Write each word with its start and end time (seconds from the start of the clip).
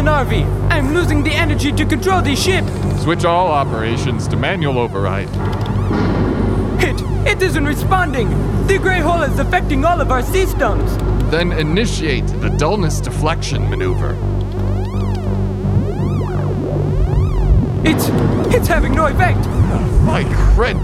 Captain 0.00 0.44
Arvey, 0.46 0.70
I'm 0.70 0.94
losing 0.94 1.22
the 1.22 1.30
energy 1.30 1.72
to 1.72 1.84
control 1.84 2.22
the 2.22 2.34
ship. 2.34 2.64
Switch 3.00 3.26
all 3.26 3.48
operations 3.48 4.26
to 4.28 4.36
manual 4.36 4.78
override. 4.78 5.28
It, 6.82 6.98
it 7.28 7.42
isn't 7.42 7.66
responding. 7.66 8.30
The 8.66 8.78
gray 8.78 9.00
hole 9.00 9.20
is 9.20 9.38
affecting 9.38 9.84
all 9.84 10.00
of 10.00 10.10
our 10.10 10.22
systems. 10.22 10.96
Then 11.30 11.52
initiate 11.52 12.26
the 12.40 12.48
dullness 12.48 12.98
deflection 12.98 13.68
maneuver. 13.68 14.16
It's, 17.84 18.08
it's 18.56 18.68
having 18.68 18.94
no 18.94 19.04
effect. 19.04 19.46
My 20.06 20.24
crit, 20.54 20.78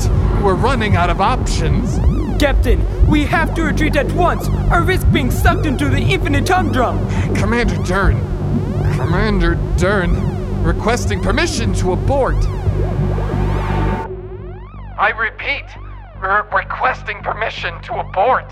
we're 0.44 0.56
running 0.56 0.94
out 0.94 1.08
of 1.08 1.22
options. 1.22 1.96
Captain, 2.38 2.84
we 3.08 3.24
have 3.24 3.54
to 3.54 3.62
retreat 3.62 3.96
at 3.96 4.12
once 4.12 4.46
or 4.70 4.82
risk 4.82 5.10
being 5.10 5.30
sucked 5.30 5.64
into 5.64 5.88
the 5.88 6.00
infinite 6.00 6.46
humdrum. 6.46 6.98
Commander 7.34 7.82
Dern. 7.82 8.35
Commander 9.06 9.54
Dern, 9.76 10.64
requesting 10.64 11.22
permission 11.22 11.72
to 11.74 11.92
abort. 11.92 12.34
I 14.98 15.12
repeat, 15.16 15.64
re- 16.18 16.42
requesting 16.52 17.22
permission 17.22 17.80
to 17.82 18.00
abort. 18.00 18.50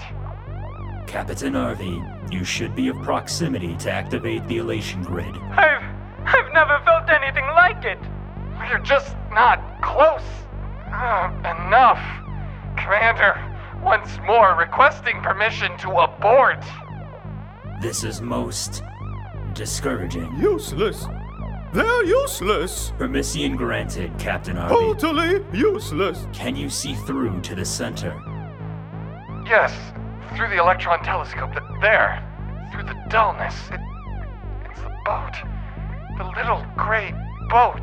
Captain 1.09 1.55
Arvey, 1.55 2.33
you 2.33 2.45
should 2.45 2.77
be 2.77 2.87
of 2.87 2.97
proximity 3.03 3.75
to 3.79 3.91
activate 3.91 4.47
the 4.47 4.59
elation 4.59 5.03
grid. 5.03 5.35
I've, 5.57 5.83
I've 6.25 6.53
never 6.53 6.81
felt 6.84 7.11
anything 7.11 7.47
like 7.47 7.84
it. 7.84 7.98
We're 8.57 8.79
just 8.79 9.17
not 9.33 9.59
close 9.83 10.23
uh, 10.87 11.33
enough. 11.41 11.98
Commander, 12.77 13.34
once 13.83 14.21
more 14.25 14.55
requesting 14.55 15.21
permission 15.21 15.77
to 15.79 15.91
abort. 15.91 16.65
This 17.81 18.05
is 18.05 18.21
most 18.21 18.84
discouraging. 19.55 20.34
Useless. 20.39 21.06
They're 21.73 22.05
useless. 22.05 22.92
Permission 22.98 23.56
granted, 23.56 24.17
Captain 24.19 24.56
Arvey. 24.56 24.69
Totally 24.98 25.45
useless. 25.53 26.27
Can 26.33 26.55
you 26.55 26.69
see 26.69 26.95
through 26.95 27.41
to 27.42 27.55
the 27.55 27.65
center? 27.65 28.15
Yes, 29.47 29.73
through 30.37 30.48
the 30.51 30.59
electron 30.61 31.03
telescope. 31.03 31.51
th- 31.53 31.62
There, 31.81 32.23
through 32.73 32.84
the 32.84 32.95
dullness. 33.09 33.55
It, 33.70 33.81
it's 34.70 34.81
the 34.81 34.95
boat. 35.05 35.33
The 36.19 36.25
little 36.37 36.65
gray 36.77 37.12
boat. 37.50 37.83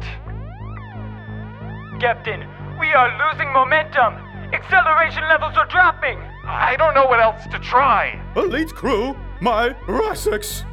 Captain, 1.99 2.47
we 2.79 2.87
are 2.93 3.11
losing 3.31 3.51
momentum. 3.53 4.15
Acceleration 4.53 5.23
levels 5.29 5.53
are 5.57 5.67
dropping. 5.67 6.17
I 6.45 6.75
don't 6.77 6.93
know 6.95 7.05
what 7.05 7.19
else 7.19 7.43
to 7.51 7.59
try. 7.59 8.19
Elite 8.35 8.73
crew, 8.73 9.15
my 9.39 9.69
Rassix. 9.85 10.63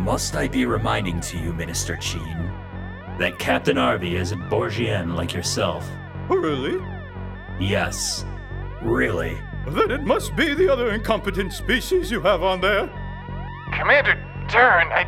Must 0.00 0.34
I 0.34 0.48
be 0.48 0.64
reminding 0.64 1.20
to 1.20 1.36
you, 1.36 1.52
Minister 1.52 1.94
Cheen, 1.94 2.50
that 3.18 3.38
Captain 3.38 3.76
Arvey 3.76 4.12
is 4.12 4.32
a 4.32 4.36
Borgian 4.36 5.14
like 5.14 5.34
yourself? 5.34 5.86
Oh, 6.30 6.36
really? 6.36 6.82
Yes, 7.60 8.24
really. 8.80 9.38
Then 9.68 9.90
it 9.90 10.02
must 10.02 10.34
be 10.34 10.54
the 10.54 10.72
other 10.72 10.92
incompetent 10.92 11.52
species 11.52 12.10
you 12.10 12.22
have 12.22 12.42
on 12.42 12.62
there. 12.62 12.86
Commander 13.74 14.14
Dern, 14.48 14.88
I 14.88 15.04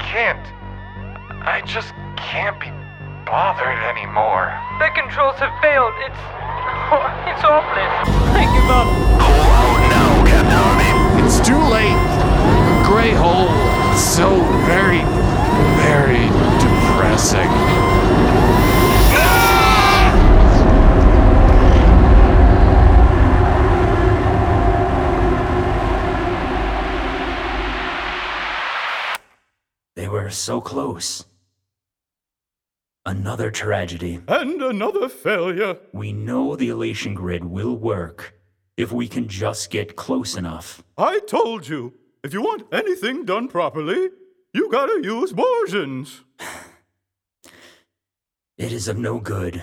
can't. 0.00 0.46
I 1.44 1.60
just 1.66 1.92
can't 2.16 2.58
be 2.58 2.70
bothered 3.26 3.78
anymore. 3.92 4.58
The 4.80 4.88
controls 4.96 5.36
have 5.36 5.52
failed. 5.60 5.92
It's. 6.00 6.16
oh, 6.88 7.04
it's 7.28 7.44
hopeless. 7.44 8.08
I 8.32 8.48
give 8.56 8.70
up. 8.72 8.88
Oh, 9.20 9.76
no, 9.92 10.24
Captain 10.24 10.56
Arvey. 10.64 11.26
It's 11.26 11.46
too 11.46 11.60
late. 11.68 12.00
Gray 12.88 13.12
hole. 13.12 13.83
So 13.96 14.42
very, 14.66 15.02
very 15.76 16.26
depressing. 16.60 17.50
They 29.96 30.08
were 30.08 30.30
so 30.30 30.60
close. 30.60 31.24
Another 33.06 33.50
tragedy. 33.50 34.20
And 34.26 34.62
another 34.62 35.08
failure. 35.08 35.78
We 35.92 36.12
know 36.12 36.56
the 36.56 36.68
elation 36.68 37.14
grid 37.14 37.44
will 37.44 37.76
work 37.76 38.34
if 38.76 38.90
we 38.92 39.08
can 39.08 39.28
just 39.28 39.70
get 39.70 39.94
close 39.94 40.36
enough. 40.36 40.82
I 40.98 41.20
told 41.20 41.68
you, 41.68 41.94
if 42.24 42.32
you 42.32 42.40
want 42.40 42.66
anything 42.72 43.26
done 43.26 43.48
properly, 43.48 44.08
you 44.54 44.70
gotta 44.70 45.00
use 45.02 45.32
Borgians. 45.32 46.22
It 48.56 48.72
is 48.72 48.88
of 48.88 48.96
no 48.96 49.20
good. 49.20 49.62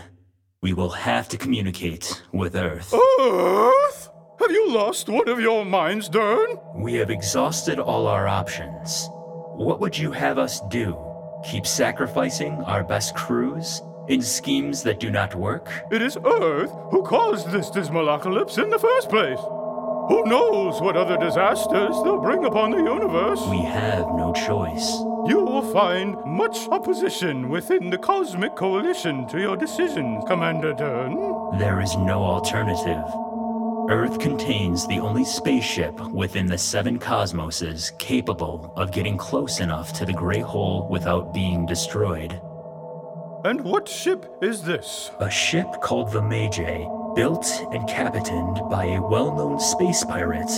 We 0.61 0.73
will 0.73 0.91
have 0.91 1.27
to 1.29 1.37
communicate 1.37 2.21
with 2.31 2.55
Earth. 2.55 2.93
Earth? 2.93 4.09
Have 4.39 4.51
you 4.51 4.69
lost 4.71 5.09
one 5.09 5.27
of 5.27 5.39
your 5.39 5.65
minds, 5.65 6.07
Dern? 6.07 6.57
We 6.75 6.93
have 6.95 7.09
exhausted 7.09 7.79
all 7.79 8.05
our 8.05 8.27
options. 8.27 9.09
What 9.55 9.79
would 9.79 9.97
you 9.97 10.11
have 10.11 10.37
us 10.37 10.61
do? 10.69 10.95
Keep 11.43 11.65
sacrificing 11.65 12.53
our 12.65 12.83
best 12.83 13.15
crews 13.15 13.81
in 14.07 14.21
schemes 14.21 14.83
that 14.83 14.99
do 14.99 15.09
not 15.09 15.33
work? 15.33 15.71
It 15.91 16.03
is 16.03 16.17
Earth 16.23 16.71
who 16.91 17.01
caused 17.01 17.49
this 17.49 17.71
Dismalocalypse 17.71 18.61
in 18.61 18.69
the 18.69 18.77
first 18.77 19.09
place. 19.09 19.39
Who 20.11 20.25
knows 20.25 20.81
what 20.81 20.97
other 20.97 21.15
disasters 21.15 21.95
they'll 22.03 22.19
bring 22.19 22.43
upon 22.43 22.71
the 22.71 22.83
universe? 22.83 23.39
We 23.49 23.61
have 23.61 24.07
no 24.09 24.33
choice. 24.33 24.99
You 25.25 25.39
will 25.39 25.61
find 25.71 26.17
much 26.25 26.67
opposition 26.67 27.47
within 27.47 27.89
the 27.89 27.97
Cosmic 27.97 28.57
Coalition 28.57 29.25
to 29.29 29.39
your 29.39 29.55
decisions, 29.55 30.25
Commander 30.27 30.73
Dern. 30.73 31.15
There 31.57 31.79
is 31.79 31.95
no 31.95 32.23
alternative. 32.23 33.05
Earth 33.89 34.19
contains 34.19 34.85
the 34.85 34.99
only 34.99 35.23
spaceship 35.23 35.97
within 36.11 36.45
the 36.45 36.57
seven 36.57 36.99
cosmoses 36.99 37.97
capable 37.97 38.73
of 38.75 38.91
getting 38.91 39.15
close 39.15 39.61
enough 39.61 39.93
to 39.93 40.05
the 40.05 40.11
Grey 40.11 40.41
Hole 40.41 40.89
without 40.89 41.33
being 41.33 41.65
destroyed. 41.65 42.33
And 43.45 43.61
what 43.61 43.87
ship 43.87 44.25
is 44.41 44.61
this? 44.61 45.09
A 45.21 45.29
ship 45.29 45.67
called 45.81 46.11
the 46.11 46.21
Mae-Jay, 46.21 46.85
built 47.15 47.45
and 47.71 47.87
captained 47.87 48.61
by 48.69 48.85
a 48.85 49.01
well 49.01 49.35
known 49.35 49.59
space 49.59 50.03
pirate 50.03 50.51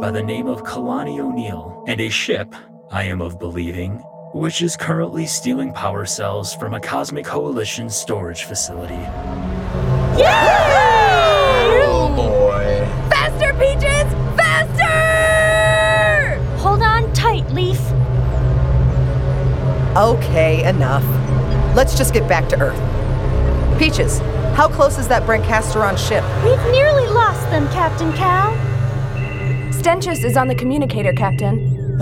by 0.00 0.10
the 0.10 0.22
name 0.22 0.46
of 0.46 0.62
Kalani 0.62 1.20
O'Neill, 1.20 1.84
and 1.86 2.00
a 2.00 2.08
ship, 2.08 2.54
I 2.90 3.04
am 3.04 3.20
of 3.20 3.38
believing, 3.38 3.98
which 4.32 4.62
is 4.62 4.76
currently 4.76 5.26
stealing 5.26 5.72
power 5.72 6.06
cells 6.06 6.54
from 6.54 6.74
a 6.74 6.80
Cosmic 6.80 7.26
Coalition 7.26 7.90
storage 7.90 8.44
facility. 8.44 9.04
Oh 11.82 12.12
boy. 12.16 12.86
Faster, 13.10 13.52
Peaches! 13.54 14.12
Faster! 14.36 14.90
Hold 16.56 16.82
on 16.82 17.12
tight, 17.12 17.48
Leaf. 17.50 17.80
Okay, 19.96 20.64
enough. 20.68 21.04
Let's 21.76 21.96
just 21.96 22.14
get 22.14 22.28
back 22.28 22.48
to 22.48 22.60
Earth. 22.60 22.80
Peaches, 23.78 24.20
how 24.60 24.68
close 24.68 24.98
is 24.98 25.08
that 25.08 25.22
Brancasteron 25.22 25.96
ship? 25.96 26.22
We've 26.44 26.70
nearly 26.70 27.08
lost 27.08 27.40
them, 27.48 27.66
Captain 27.68 28.12
Cal. 28.12 28.52
Stenchus 29.72 30.22
is 30.22 30.36
on 30.36 30.48
the 30.48 30.54
communicator, 30.54 31.14
Captain. 31.14 31.98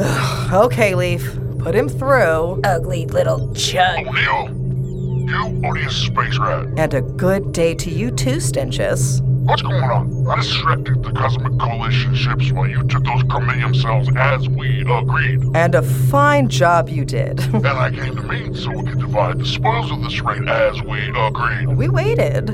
Okay, 0.52 0.96
Leaf. 0.96 1.38
Put 1.60 1.76
him 1.76 1.88
through. 1.88 2.60
Ugly 2.64 3.06
little 3.06 3.54
chug. 3.54 4.08
Oh, 4.08 4.48
O'Neill, 4.48 5.60
you 5.60 5.68
odious 5.68 5.94
space 5.94 6.36
rat. 6.36 6.66
And 6.76 6.94
a 6.94 7.00
good 7.00 7.52
day 7.52 7.76
to 7.76 7.90
you 7.92 8.10
too, 8.10 8.38
Stenchus. 8.38 9.20
What's 9.48 9.62
going 9.62 9.82
on? 9.82 10.28
I 10.28 10.36
distracted 10.36 11.02
the 11.02 11.10
Cosmic 11.12 11.58
Coalition 11.58 12.14
ships 12.14 12.52
while 12.52 12.68
you 12.68 12.82
took 12.86 13.02
those 13.04 13.22
chromium 13.30 13.74
cells 13.74 14.06
as 14.14 14.46
we 14.46 14.82
agreed. 14.82 15.42
And 15.54 15.74
a 15.74 15.80
fine 15.80 16.50
job 16.50 16.90
you 16.90 17.06
did. 17.06 17.40
And 17.54 17.66
I 17.66 17.90
came 17.90 18.14
to 18.14 18.22
meet 18.24 18.54
so 18.56 18.70
we 18.70 18.84
could 18.84 18.98
divide 19.00 19.38
the 19.38 19.46
spoils 19.46 19.90
of 19.90 20.02
this 20.02 20.20
raid 20.20 20.46
as 20.46 20.82
we 20.82 21.00
agreed. 21.16 21.68
we 21.68 21.88
waited. 21.88 22.46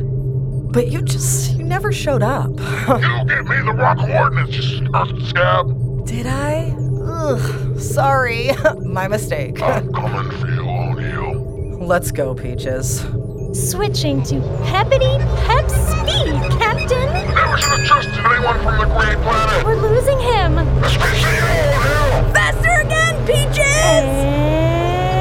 But 0.72 0.86
you 0.86 1.02
just, 1.02 1.56
you 1.58 1.64
never 1.64 1.90
showed 1.90 2.22
up. 2.22 2.50
You 2.88 3.24
gave 3.26 3.44
me 3.48 3.56
the 3.64 3.74
wrong 3.76 3.96
coordinates, 3.98 4.56
you 4.70 4.88
cursed 4.92 5.28
scab. 5.30 6.06
Did 6.06 6.26
I? 6.28 6.76
Ugh, 7.02 7.76
sorry. 7.80 8.50
My 8.84 9.08
mistake. 9.08 9.60
I'm 9.60 9.92
coming 9.92 10.30
for 10.38 10.46
you, 10.46 10.60
O'Neill. 10.68 11.78
Let's 11.84 12.12
go, 12.12 12.34
Peaches. 12.36 13.04
Switching 13.52 14.20
to 14.24 14.34
peppity 14.66 15.18
pep 15.46 15.70
speed, 15.70 16.58
Captain. 16.88 17.34
Never 17.34 17.56
should 17.56 17.80
have 17.88 18.32
anyone 18.32 18.60
from 18.62 18.78
the 18.78 18.94
Great 18.94 19.18
Planet. 19.18 19.64
We're 19.64 19.76
losing 19.76 20.18
him. 20.20 20.58
Especially 20.82 21.36
you, 21.36 21.42
O'Neill. 21.42 22.32
Faster 22.32 22.80
again, 22.80 23.26
Peaches! 23.26 25.14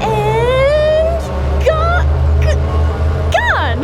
And 0.00 1.20
go- 1.64 2.02
g- 2.42 2.56
gone. 3.36 3.80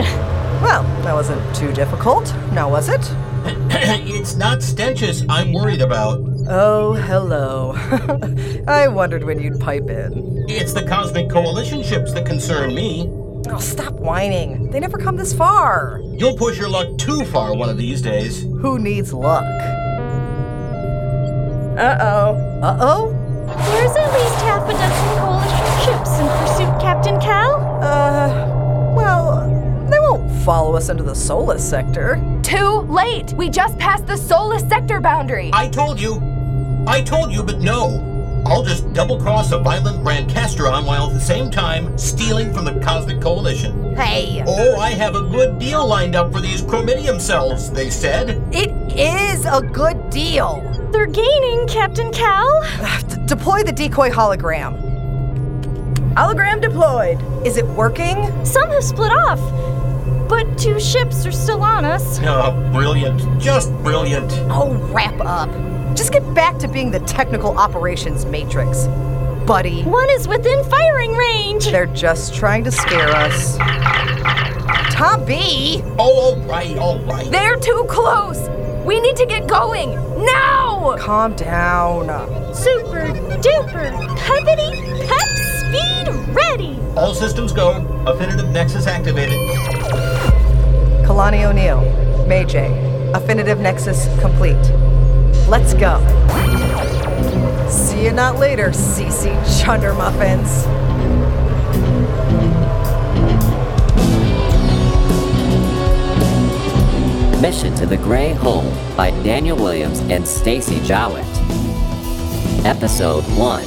Well, 0.62 0.82
that 1.02 1.14
wasn't 1.14 1.54
too 1.54 1.72
difficult, 1.72 2.32
now 2.52 2.70
was 2.70 2.88
it? 2.88 3.00
it's 3.44 4.34
not 4.36 4.58
Stenchus 4.58 5.24
I'm 5.28 5.52
worried 5.52 5.80
about. 5.80 6.20
Oh, 6.48 6.94
hello. 6.94 7.72
I 8.68 8.88
wondered 8.88 9.24
when 9.24 9.38
you'd 9.40 9.60
pipe 9.60 9.88
in. 9.88 10.44
It's 10.48 10.72
the 10.72 10.82
Cosmic 10.82 11.30
Coalition 11.30 11.82
ships 11.82 12.12
that 12.12 12.26
concern 12.26 12.74
me. 12.74 13.08
Oh, 13.48 13.58
stop 13.58 13.94
whining. 13.94 14.70
They 14.70 14.81
never 14.81 14.98
come 14.98 15.16
this 15.16 15.32
far. 15.32 16.00
You'll 16.04 16.37
push 16.37 16.58
your 16.58 16.69
luck 16.69 16.98
too 16.98 17.25
far 17.26 17.54
one 17.56 17.69
of 17.69 17.76
these 17.78 18.00
days. 18.02 18.42
Who 18.42 18.78
needs 18.78 19.12
luck? 19.12 19.44
Uh 21.78 21.96
oh. 22.00 22.60
Uh 22.62 22.78
oh? 22.81 23.12
There's 23.72 23.96
at 23.96 24.12
least 24.12 24.34
half 24.42 24.69
a 24.69 24.72
dozen 24.72 25.19
coalition 25.19 25.70
ships 25.84 26.19
in 26.19 26.28
pursuit, 26.38 26.81
Captain 26.81 27.19
Cal. 27.20 27.54
Uh, 27.82 28.94
well, 28.94 29.48
they 29.90 29.98
won't 29.98 30.31
follow 30.44 30.76
us 30.76 30.88
into 30.88 31.02
the 31.02 31.14
Solus 31.14 31.69
sector. 31.69 32.20
Too 32.42 32.81
late! 32.82 33.32
We 33.32 33.48
just 33.48 33.78
passed 33.78 34.06
the 34.06 34.16
Solus 34.16 34.62
sector 34.69 35.00
boundary! 35.00 35.50
I 35.52 35.69
told 35.69 36.00
you. 36.00 36.20
I 36.87 37.00
told 37.00 37.32
you, 37.32 37.42
but 37.42 37.58
no. 37.60 38.09
I'll 38.46 38.62
just 38.62 38.92
double 38.92 39.19
cross 39.20 39.52
a 39.52 39.58
violent 39.58 40.02
Grand 40.02 40.28
Castron 40.31 40.84
while 40.87 41.08
at 41.08 41.12
the 41.14 41.20
same 41.20 41.50
time 41.50 41.96
stealing 41.98 42.52
from 42.52 42.64
the 42.64 42.78
Cosmic 42.81 43.20
Coalition. 43.20 43.94
Hey! 43.94 44.42
Oh, 44.46 44.76
I 44.78 44.90
have 44.90 45.14
a 45.14 45.22
good 45.28 45.58
deal 45.58 45.87
lined 45.87 46.16
up 46.16 46.32
for 46.32 46.40
these 46.40 46.62
chromidium 46.62 47.20
cells, 47.20 47.70
they 47.72 47.90
said. 47.90 48.42
It 48.52 48.70
is 48.98 49.44
a 49.46 49.60
good 49.60 50.10
deal. 50.10 50.60
They're 50.90 51.06
gaining, 51.06 51.66
Captain 51.69 52.10
Cal. 52.12 52.48
D- 53.08 53.16
deploy 53.26 53.62
the 53.62 53.72
decoy 53.72 54.10
hologram. 54.10 54.88
Hologram 56.14 56.60
deployed. 56.60 57.20
Is 57.46 57.56
it 57.56 57.66
working? 57.66 58.16
Some 58.44 58.69
have 58.70 58.82
split 58.82 59.12
off, 59.12 59.38
but 60.28 60.58
two 60.58 60.81
ships 60.81 61.25
are 61.25 61.32
still 61.32 61.62
on 61.62 61.84
us. 61.84 62.19
Oh, 62.22 62.50
brilliant. 62.72 63.40
Just 63.40 63.72
brilliant. 63.82 64.32
Oh, 64.50 64.75
wrap 64.92 65.20
up. 65.20 65.69
Just 65.94 66.12
get 66.12 66.34
back 66.34 66.58
to 66.58 66.69
being 66.69 66.90
the 66.90 67.00
technical 67.00 67.56
operations 67.58 68.25
matrix. 68.25 68.87
Buddy, 69.46 69.82
One 69.82 70.08
is 70.10 70.28
within 70.28 70.62
firing 70.64 71.12
range. 71.12 71.66
they're 71.66 71.87
just 71.87 72.34
trying 72.34 72.62
to 72.64 72.70
scare 72.70 73.08
us. 73.08 73.56
Tom 74.94 75.25
B! 75.25 75.82
Oh, 75.98 76.34
all 76.37 76.37
right, 76.46 76.76
all 76.78 76.98
right. 77.00 77.31
They're 77.31 77.56
too 77.56 77.84
close! 77.88 78.48
We 78.84 79.00
need 79.00 79.16
to 79.16 79.26
get 79.26 79.46
going! 79.48 79.94
Now! 80.25 80.96
Calm 80.98 81.34
down. 81.34 82.06
Super 82.54 83.06
duper 83.42 83.90
peppity 84.19 85.06
pep 85.08 85.28
speed 85.58 86.34
ready. 86.34 86.78
All 86.96 87.14
systems 87.14 87.52
go. 87.52 87.72
Affinitive 88.06 88.48
Nexus 88.50 88.87
activated. 88.87 89.38
Kalani 91.04 91.44
O'Neill, 91.44 91.81
Mae-Jay, 92.26 93.10
Affinitive 93.14 93.58
Nexus 93.58 94.06
complete. 94.20 94.56
Let's 95.50 95.75
go. 95.75 95.99
See 97.69 98.05
you 98.05 98.12
not 98.12 98.38
later, 98.38 98.69
CC 98.69 99.35
Chunder 99.61 99.93
Muffins. 99.93 100.64
Mission 107.43 107.75
to 107.75 107.85
the 107.85 107.97
Gray 107.97 108.32
Hole 108.32 108.70
by 108.97 109.11
Daniel 109.25 109.56
Williams 109.56 109.99
and 110.02 110.25
Stacy 110.25 110.79
Jowett. 110.85 111.26
Episode 112.64 113.25
1 113.37 113.64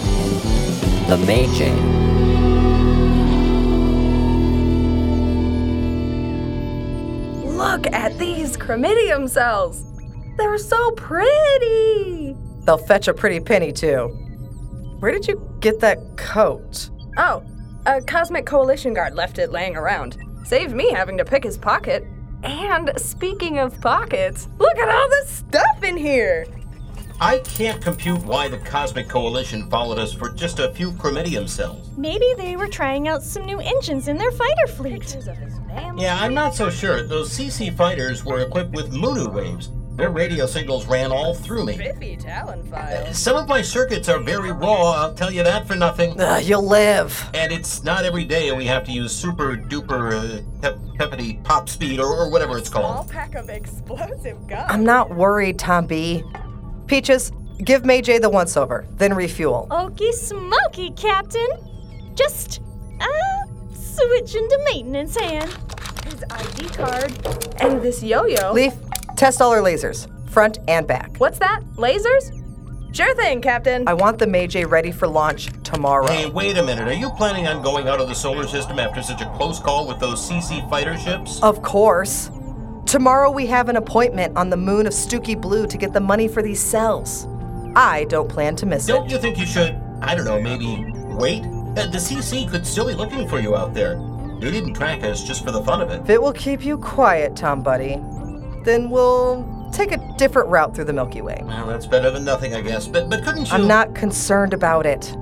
The 1.10 1.18
Mae-Jay. 1.28 1.76
Look 7.46 7.88
at 7.88 8.18
these 8.18 8.56
chromidium 8.56 9.28
cells! 9.28 9.93
They're 10.38 10.58
so 10.58 10.92
pretty! 10.92 12.36
They'll 12.66 12.78
fetch 12.78 13.08
a 13.08 13.14
pretty 13.14 13.40
penny, 13.40 13.72
too. 13.72 14.08
Where 15.00 15.12
did 15.12 15.28
you 15.28 15.56
get 15.60 15.80
that 15.82 16.00
coat? 16.18 16.90
Oh, 17.18 17.44
a 17.86 18.02
Cosmic 18.02 18.46
Coalition 18.46 18.94
guard 18.94 19.14
left 19.14 19.38
it 19.38 19.52
laying 19.52 19.76
around. 19.76 20.18
Saved 20.46 20.74
me 20.74 20.92
having 20.92 21.18
to 21.18 21.26
pick 21.26 21.44
his 21.44 21.58
pocket. 21.58 22.06
And 22.44 22.92
speaking 22.98 23.60
of 23.60 23.80
pockets, 23.80 24.50
look 24.58 24.78
at 24.78 24.90
all 24.90 25.10
the 25.10 25.26
stuff 25.28 25.84
in 25.84 25.98
here! 25.98 26.46
I 27.22 27.40
can't 27.40 27.82
compute 27.82 28.24
why 28.24 28.48
the 28.48 28.58
Cosmic 28.58 29.08
Coalition 29.08 29.70
followed 29.70 30.00
us 30.00 30.12
for 30.14 30.30
just 30.30 30.60
a 30.60 30.74
few 30.74 30.92
chromidium 30.94 31.48
cells. 31.48 31.90
Maybe 31.96 32.26
they 32.36 32.58
were 32.58 32.68
trying 32.68 33.08
out 33.08 33.22
some 33.24 33.46
new 33.46 33.60
engines 33.60 34.08
in 34.08 34.18
their 34.18 34.32
fighter 34.32 34.68
fleet. 34.68 35.18
Yeah, 35.96 36.18
I'm 36.20 36.34
not 36.34 36.56
so 36.56 36.70
sure. 36.70 37.04
Those 37.04 37.30
CC 37.30 37.76
fighters 37.76 38.26
were 38.26 38.42
equipped 38.42 38.72
with 38.72 38.92
Munu 38.92 39.30
waves. 39.30 39.70
Their 39.96 40.10
radio 40.10 40.48
signals 40.48 40.88
ran 40.88 41.12
all 41.12 41.36
through 41.36 41.66
me. 41.66 41.78
Biffy 41.78 42.16
Talon 42.16 42.64
file. 42.64 43.14
Some 43.14 43.36
of 43.36 43.48
my 43.48 43.62
circuits 43.62 44.10
are 44.10 44.20
very 44.20 44.52
raw, 44.52 44.92
I'll 44.92 45.14
tell 45.14 45.30
you 45.32 45.44
that 45.44 45.68
for 45.68 45.76
nothing. 45.76 46.20
Ugh, 46.20 46.44
you'll 46.44 46.68
live. 46.68 47.30
And 47.36 47.52
it's 47.52 47.84
not 47.84 48.04
every 48.04 48.24
day 48.24 48.52
we 48.54 48.66
have 48.66 48.84
to 48.86 48.92
use 48.92 49.16
super 49.16 49.56
duper 49.56 50.14
uh, 50.40 50.42
pep- 50.62 50.80
peppity 50.98 51.44
pop 51.44 51.70
speed 51.70 52.00
or, 52.00 52.08
or 52.08 52.32
whatever 52.32 52.58
it's 52.58 52.70
Small 52.70 52.82
called. 52.82 53.10
pack 53.12 53.36
of 53.36 53.50
explosive 53.50 54.48
guns. 54.48 54.66
I'm 54.68 54.84
not 54.84 55.12
worried, 55.12 55.60
Tom 55.60 55.86
B. 55.86 56.24
Peaches, 56.88 57.32
give 57.64 57.86
Mae-Jay 57.86 58.18
the 58.18 58.30
once 58.32 58.58
over, 58.58 58.88
then 58.94 59.14
refuel. 59.14 59.68
Okie 59.70 60.12
smoky, 60.14 60.90
Captain. 60.92 61.48
Just, 62.16 62.62
uh, 63.00 63.46
switch 63.76 64.34
into 64.36 64.60
maintenance 64.74 65.16
hand. 65.16 65.56
His 66.06 66.24
ID 66.32 66.68
card. 66.70 67.62
And 67.62 67.82
this 67.82 68.02
yo-yo. 68.04 68.52
Leaf, 68.54 68.74
test 69.24 69.42
all 69.42 69.54
our 69.54 69.62
lasers, 69.62 70.10
front 70.30 70.60
and 70.68 70.86
back. 70.86 71.16
What's 71.16 71.40
that? 71.40 71.62
Lasers? 71.78 72.42
Sure 72.94 73.16
thing, 73.16 73.40
Captain. 73.42 73.88
I 73.88 73.94
want 73.94 74.20
the 74.20 74.28
Mae-Jay 74.28 74.66
ready 74.66 74.92
for 74.92 75.08
launch 75.08 75.48
tomorrow. 75.64 76.08
Hey, 76.08 76.30
wait 76.30 76.58
a 76.58 76.62
minute. 76.62 76.86
Are 76.90 76.94
you 76.94 77.10
planning 77.12 77.48
on 77.48 77.64
going 77.64 77.88
out 77.88 78.02
of 78.02 78.10
the 78.10 78.14
solar 78.16 78.46
system 78.46 78.80
after 78.80 79.02
such 79.02 79.22
a 79.22 79.26
close 79.38 79.60
call 79.60 79.88
with 79.88 79.98
those 80.02 80.20
CC 80.30 80.70
fighter 80.70 80.98
ships? 80.98 81.42
Of 81.42 81.62
course. 81.62 82.32
Tomorrow 82.86 83.32
we 83.32 83.48
have 83.48 83.70
an 83.70 83.78
appointment 83.78 84.36
on 84.36 84.50
the 84.50 84.58
moon 84.58 84.86
of 84.86 84.92
Stooky 84.92 85.40
Blue 85.40 85.68
to 85.68 85.78
get 85.78 85.94
the 85.94 86.02
money 86.02 86.28
for 86.28 86.44
these 86.44 86.60
cells. 86.60 87.26
I 87.78 88.04
don't 88.10 88.28
plan 88.28 88.58
to 88.58 88.66
miss 88.66 88.90
it. 88.90 88.92
Don't 88.92 89.10
you 89.10 89.20
think 89.20 89.38
you 89.38 89.46
should, 89.46 89.82
I 90.02 90.16
don't 90.16 90.26
know, 90.26 90.42
maybe 90.42 90.92
wait? 91.16 91.44
Uh, 91.78 91.88
the 91.88 91.98
CC 91.98 92.52
could 92.52 92.68
still 92.68 92.88
be 92.88 92.94
looking 92.94 93.30
for 93.30 93.40
you 93.40 93.56
out 93.56 93.74
there. 93.74 93.96
They 94.42 94.52
didn't 94.52 94.74
track 94.74 95.02
us 95.06 95.24
just 95.24 95.46
for 95.46 95.52
the 95.52 95.64
fun 95.64 95.80
of 95.80 95.92
it. 95.92 96.02
If 96.02 96.10
it 96.10 96.22
will 96.22 96.34
keep 96.34 96.66
you 96.66 96.78
quiet, 96.78 97.38
Tom 97.38 97.64
Buddy, 97.64 97.96
then 98.64 98.90
we'll 98.90 99.70
take 99.74 99.92
a 99.92 99.98
different 100.18 100.50
route 100.50 100.76
through 100.76 100.86
the 100.86 100.94
Milky 100.94 101.22
Way. 101.22 101.42
Well, 101.44 101.68
that's 101.68 101.86
better 101.86 102.12
than 102.12 102.24
nothing, 102.24 102.54
I 102.54 102.62
guess. 102.62 102.88
But 102.88 103.10
but 103.10 103.24
couldn't 103.24 103.48
you? 103.48 103.54
I'm 103.54 103.68
not 103.68 103.94
concerned 103.96 104.54
about 104.54 104.86
it. 104.86 105.16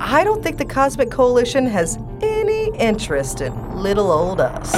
I 0.00 0.24
don't 0.24 0.42
think 0.42 0.58
the 0.58 0.64
Cosmic 0.64 1.10
Coalition 1.10 1.66
has 1.66 1.98
any 2.20 2.76
interest 2.76 3.40
in 3.40 3.54
little 3.76 4.10
old 4.10 4.40
us. 4.40 4.74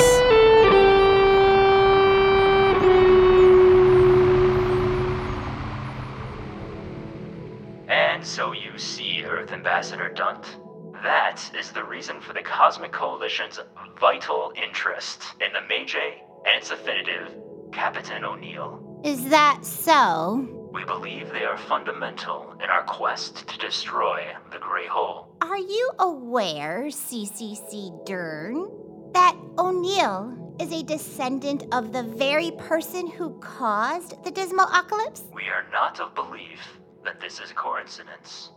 And 7.88 8.25
so 8.25 8.52
you 8.52 8.78
see, 8.78 9.25
Earth 9.25 9.52
Ambassador 9.52 10.11
Dunt. 10.11 10.59
That 11.02 11.38
is 11.59 11.71
the 11.73 11.85
reason 11.85 12.21
for 12.21 12.33
the 12.33 12.42
Cosmic 12.42 12.92
Coalition's 12.92 13.61
vital 14.00 14.52
interest 14.56 15.23
in 15.40 15.52
the 15.52 15.61
Mae-Jay 15.68 16.23
and 16.47 16.56
its 16.56 16.71
affinitive, 16.71 17.28
Captain 17.75 18.25
O'Neill. 18.25 19.00
Is 19.04 19.28
that 19.31 19.64
so? 19.64 20.49
We 20.73 20.85
believe 20.85 21.31
they 21.31 21.45
are 21.45 21.59
fundamental 21.59 22.54
in 22.62 22.71
our 22.71 22.85
quest 22.85 23.49
to 23.49 23.59
destroy 23.59 24.25
the 24.52 24.59
Grey 24.59 24.87
Hole. 24.87 25.37
Are 25.40 25.59
you 25.59 25.90
aware, 25.99 26.87
CCC 26.87 28.07
Dern, 28.07 28.71
that 29.12 29.37
O'Neill 29.59 30.57
is 30.61 30.73
a 30.73 30.85
descendant 30.85 31.64
of 31.73 31.93
the 31.93 32.04
very 32.04 32.52
person 32.52 33.09
who 33.09 33.38
caused 33.40 34.23
the 34.25 34.31
Dismalocalypse? 34.31 35.35
We 35.35 35.49
are 35.49 35.66
not 35.73 35.99
of 35.99 36.14
belief 36.14 36.61
that 37.04 37.21
this 37.21 37.40
is 37.40 37.50
a 37.50 37.54
coincidence, 37.54 38.50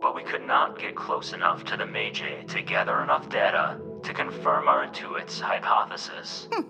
but 0.00 0.14
we 0.14 0.22
could 0.22 0.46
not 0.46 0.78
get 0.78 0.96
close 0.96 1.34
enough 1.34 1.64
to 1.64 1.76
the 1.76 1.86
Mae-Jay 1.86 2.44
to 2.48 2.62
gather 2.62 3.02
enough 3.02 3.28
data 3.28 3.78
to 4.02 4.14
confirm 4.14 4.68
our 4.68 4.86
Intuit's 4.86 5.38
hypothesis. 5.38 6.48
Hmm. 6.50 6.62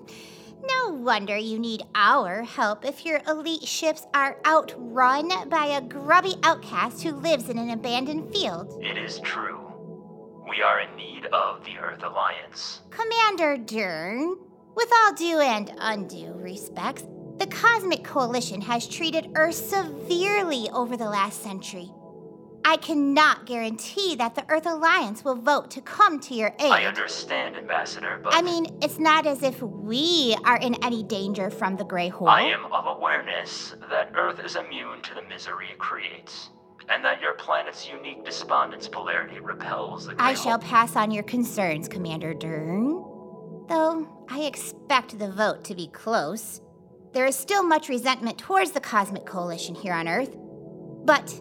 No 0.66 0.90
wonder 0.90 1.36
you 1.36 1.58
need 1.58 1.82
our 1.94 2.42
help 2.42 2.84
if 2.84 3.04
your 3.04 3.20
elite 3.26 3.64
ships 3.64 4.06
are 4.14 4.38
outrun 4.46 5.28
by 5.48 5.66
a 5.66 5.82
grubby 5.82 6.36
outcast 6.42 7.02
who 7.02 7.12
lives 7.12 7.48
in 7.48 7.58
an 7.58 7.70
abandoned 7.70 8.32
field. 8.32 8.78
It 8.82 8.96
is 8.96 9.20
true. 9.20 9.60
We 10.48 10.62
are 10.62 10.80
in 10.80 10.96
need 10.96 11.26
of 11.26 11.64
the 11.64 11.78
Earth 11.78 12.02
Alliance. 12.02 12.80
Commander 12.90 13.56
Dern, 13.56 14.36
with 14.74 14.90
all 14.94 15.12
due 15.14 15.40
and 15.40 15.72
undue 15.78 16.32
respects, 16.34 17.04
the 17.38 17.46
Cosmic 17.46 18.04
Coalition 18.04 18.60
has 18.60 18.86
treated 18.86 19.32
Earth 19.34 19.56
severely 19.56 20.70
over 20.70 20.96
the 20.96 21.08
last 21.08 21.42
century. 21.42 21.90
I 22.66 22.78
cannot 22.78 23.44
guarantee 23.44 24.16
that 24.16 24.34
the 24.34 24.44
Earth 24.48 24.64
Alliance 24.64 25.22
will 25.22 25.34
vote 25.34 25.70
to 25.72 25.82
come 25.82 26.18
to 26.20 26.34
your 26.34 26.54
aid. 26.58 26.72
I 26.72 26.84
understand, 26.86 27.56
Ambassador, 27.56 28.18
but 28.22 28.34
I 28.34 28.40
mean, 28.40 28.78
it's 28.80 28.98
not 28.98 29.26
as 29.26 29.42
if 29.42 29.60
we 29.60 30.34
are 30.44 30.56
in 30.56 30.74
any 30.82 31.02
danger 31.02 31.50
from 31.50 31.76
the 31.76 31.84
Grey 31.84 32.08
Hole. 32.08 32.28
I 32.28 32.42
am 32.42 32.64
of 32.72 32.86
awareness 32.86 33.74
that 33.90 34.12
Earth 34.14 34.40
is 34.42 34.56
immune 34.56 35.02
to 35.02 35.14
the 35.14 35.22
misery 35.28 35.68
it 35.72 35.78
creates, 35.78 36.48
and 36.88 37.04
that 37.04 37.20
your 37.20 37.34
planet's 37.34 37.86
unique 37.86 38.24
despondence 38.24 38.88
polarity 38.88 39.40
repels 39.40 40.06
the 40.06 40.14
Grey 40.14 40.24
I 40.24 40.34
shall 40.34 40.58
pass 40.58 40.96
on 40.96 41.10
your 41.10 41.24
concerns, 41.24 41.86
Commander 41.86 42.32
Dern. 42.32 43.04
Though 43.68 44.08
I 44.30 44.40
expect 44.40 45.18
the 45.18 45.30
vote 45.30 45.64
to 45.64 45.74
be 45.74 45.88
close. 45.88 46.62
There 47.12 47.26
is 47.26 47.36
still 47.36 47.62
much 47.62 47.88
resentment 47.88 48.38
towards 48.38 48.72
the 48.72 48.80
Cosmic 48.80 49.24
Coalition 49.24 49.74
here 49.74 49.92
on 49.92 50.08
Earth. 50.08 50.34
But 51.04 51.38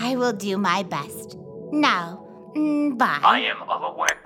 I 0.00 0.14
will 0.14 0.32
do 0.32 0.56
my 0.56 0.84
best. 0.84 1.36
Now, 1.72 2.24
mm, 2.54 2.96
bye. 2.96 3.18
I 3.22 3.40
am 3.40 3.68
of 3.68 3.82
aware. 3.82 4.24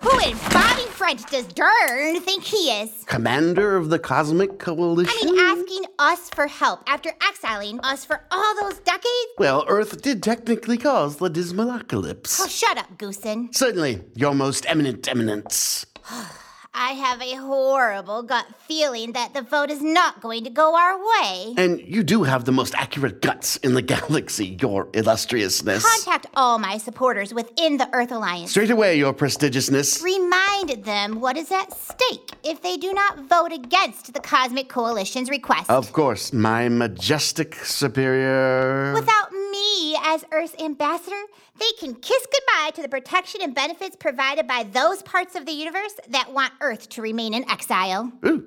Who 0.00 0.18
in 0.20 0.34
Bobby 0.50 0.88
French 0.88 1.26
does 1.26 1.46
Dern 1.48 2.20
think 2.22 2.42
he 2.42 2.70
is? 2.70 3.04
Commander 3.04 3.76
of 3.76 3.90
the 3.90 3.98
Cosmic 3.98 4.58
Coalition? 4.58 5.14
I 5.14 5.24
mean, 5.30 5.38
asking 5.38 5.84
us 5.98 6.30
for 6.30 6.46
help 6.46 6.80
after 6.86 7.12
exiling 7.28 7.80
us 7.80 8.06
for 8.06 8.22
all 8.30 8.54
those 8.62 8.78
decades? 8.78 9.32
well, 9.36 9.66
Earth 9.68 10.00
did 10.00 10.22
technically 10.22 10.78
cause 10.78 11.16
the 11.16 11.28
dismal 11.28 11.66
Dismalocalypse. 11.66 12.40
Oh, 12.40 12.48
shut 12.48 12.78
up, 12.78 12.96
Goosen. 12.96 13.54
Certainly, 13.54 14.00
your 14.14 14.34
most 14.34 14.64
eminent 14.70 15.06
eminence. 15.06 15.84
I 16.72 16.92
have 16.92 17.20
a 17.20 17.34
horrible 17.34 18.22
gut 18.22 18.46
feeling 18.66 19.12
that 19.12 19.34
the 19.34 19.42
vote 19.42 19.70
is 19.70 19.82
not 19.82 20.20
going 20.20 20.44
to 20.44 20.50
go 20.50 20.76
our 20.76 20.98
way. 20.98 21.54
And 21.56 21.80
you 21.80 22.04
do 22.04 22.22
have 22.22 22.44
the 22.44 22.52
most 22.52 22.74
accurate 22.76 23.22
guts 23.22 23.56
in 23.56 23.74
the 23.74 23.82
galaxy, 23.94 24.56
your 24.60 24.88
illustriousness. 24.94 25.84
Contact 25.84 26.26
all 26.34 26.58
my 26.58 26.78
supporters 26.78 27.34
within 27.34 27.76
the 27.76 27.88
Earth 27.92 28.12
Alliance. 28.12 28.50
Straight 28.50 28.70
away, 28.70 28.96
your 28.96 29.12
prestigiousness. 29.12 30.02
Remind 30.02 30.84
them 30.84 31.20
what 31.20 31.36
is 31.36 31.50
at 31.50 31.72
stake 31.72 32.30
if 32.44 32.62
they 32.62 32.76
do 32.76 32.92
not 32.92 33.18
vote 33.20 33.52
against 33.52 34.12
the 34.12 34.20
Cosmic 34.20 34.68
Coalition's 34.68 35.28
request. 35.28 35.68
Of 35.70 35.92
course, 35.92 36.32
my 36.32 36.68
majestic 36.68 37.56
superior. 37.56 38.94
Without 38.94 39.32
me 39.32 39.96
as 40.02 40.24
Earth's 40.32 40.54
ambassador, 40.60 41.20
they 41.58 41.70
can 41.78 41.94
kiss 41.94 42.26
goodbye 42.32 42.70
to 42.70 42.82
the 42.82 42.88
protection 42.88 43.42
and 43.42 43.54
benefits 43.54 43.94
provided 43.94 44.46
by 44.46 44.62
those 44.62 45.02
parts 45.02 45.34
of 45.34 45.44
the 45.46 45.52
universe 45.52 45.94
that 46.08 46.32
want 46.32 46.52
Earth 46.60 46.88
to 46.90 47.02
remain 47.02 47.34
in 47.34 47.48
exile. 47.50 48.12
Ooh, 48.26 48.46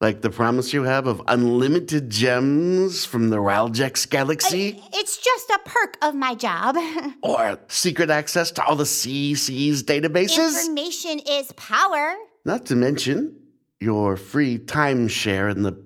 like 0.00 0.22
the 0.22 0.30
promise 0.30 0.72
you 0.72 0.84
have 0.84 1.06
of 1.06 1.20
unlimited 1.28 2.08
gems 2.08 3.04
from 3.04 3.28
the 3.28 3.36
Raljex 3.36 4.08
galaxy? 4.08 4.82
It's 4.94 5.18
just 5.18 5.50
a 5.50 5.58
perk 5.66 5.98
of 6.02 6.14
my 6.14 6.34
job. 6.34 6.76
or 7.22 7.58
secret 7.68 8.08
access 8.08 8.50
to 8.52 8.64
all 8.64 8.76
the 8.76 8.84
CC's 8.84 9.82
databases? 9.82 10.38
Information 10.38 11.20
is 11.28 11.52
power. 11.52 12.14
Not 12.44 12.64
to 12.66 12.76
mention 12.76 13.36
your 13.80 14.16
free 14.16 14.58
timeshare 14.58 15.50
in 15.50 15.62
the 15.62 15.76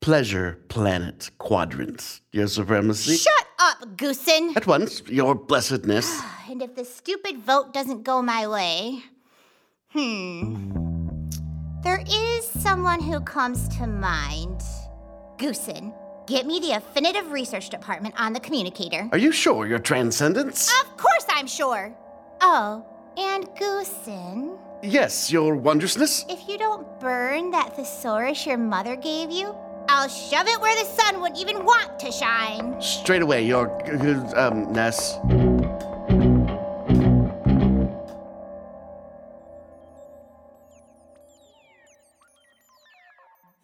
Pleasure 0.00 0.60
Planet 0.68 1.30
quadrant. 1.38 2.20
Your 2.30 2.46
supremacy. 2.46 3.16
Shut 3.16 3.46
up, 3.58 3.96
Goosen. 3.96 4.54
At 4.54 4.66
once, 4.66 5.02
your 5.08 5.34
blessedness. 5.34 6.22
And 6.46 6.60
if 6.60 6.76
the 6.76 6.84
stupid 6.84 7.38
vote 7.38 7.72
doesn't 7.72 8.02
go 8.02 8.20
my 8.20 8.46
way, 8.46 9.02
hmm. 9.88 10.83
There 11.84 12.02
is 12.08 12.46
someone 12.46 12.98
who 13.02 13.20
comes 13.20 13.68
to 13.76 13.86
mind. 13.86 14.62
Goosen, 15.36 15.92
get 16.26 16.46
me 16.46 16.58
the 16.58 16.72
Affinitive 16.72 17.30
Research 17.30 17.68
Department 17.68 18.14
on 18.18 18.32
the 18.32 18.40
communicator. 18.40 19.06
Are 19.12 19.18
you 19.18 19.30
sure, 19.30 19.66
your 19.66 19.78
transcendence? 19.78 20.72
Of 20.80 20.96
course 20.96 21.26
I'm 21.28 21.46
sure. 21.46 21.94
Oh, 22.40 22.84
and 23.18 23.44
Goosen, 23.56 24.58
Yes, 24.82 25.30
your 25.30 25.56
wondrousness? 25.56 26.24
if 26.30 26.48
you 26.48 26.56
don't 26.56 26.86
burn 27.00 27.50
that 27.50 27.76
thesaurus 27.76 28.46
your 28.46 28.56
mother 28.58 28.96
gave 28.96 29.30
you, 29.30 29.54
I'll 29.88 30.08
shove 30.08 30.48
it 30.48 30.58
where 30.60 30.74
the 30.82 30.88
sun 30.90 31.20
wouldn't 31.20 31.38
even 31.40 31.64
want 31.66 31.98
to 32.00 32.10
shine. 32.10 32.80
Straight 32.80 33.20
away, 33.22 33.46
your 33.46 33.68
um, 34.38 34.72
ness. 34.72 35.18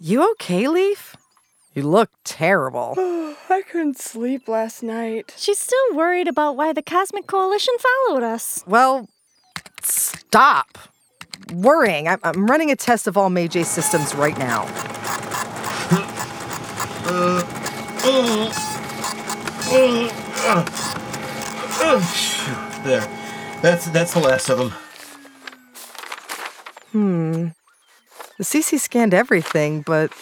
You 0.02 0.30
okay, 0.32 0.66
Leaf? 0.66 1.14
You 1.74 1.82
look 1.82 2.08
terrible. 2.24 2.94
I 3.50 3.62
couldn't 3.70 3.98
sleep 3.98 4.48
last 4.48 4.82
night. 4.82 5.34
She's 5.36 5.58
still 5.58 5.94
worried 5.94 6.26
about 6.26 6.56
why 6.56 6.72
the 6.72 6.80
Cosmic 6.82 7.26
Coalition 7.26 7.74
followed 7.78 8.22
us. 8.22 8.64
Well, 8.66 9.10
stop 9.82 10.78
worrying. 11.52 12.08
I'm, 12.08 12.18
I'm 12.22 12.46
running 12.46 12.70
a 12.70 12.76
test 12.76 13.06
of 13.06 13.18
all 13.18 13.28
Mae-Jay 13.28 13.62
systems 13.62 14.14
right 14.14 14.38
now. 14.38 14.64
There. 22.84 23.06
That's 23.60 23.90
that's 23.90 24.14
the 24.14 24.20
last 24.20 24.48
of 24.48 24.56
them. 24.56 24.70
Hmm. 26.92 27.48
The 28.40 28.46
CC 28.46 28.80
scanned 28.80 29.12
everything, 29.12 29.82
but 29.82 30.14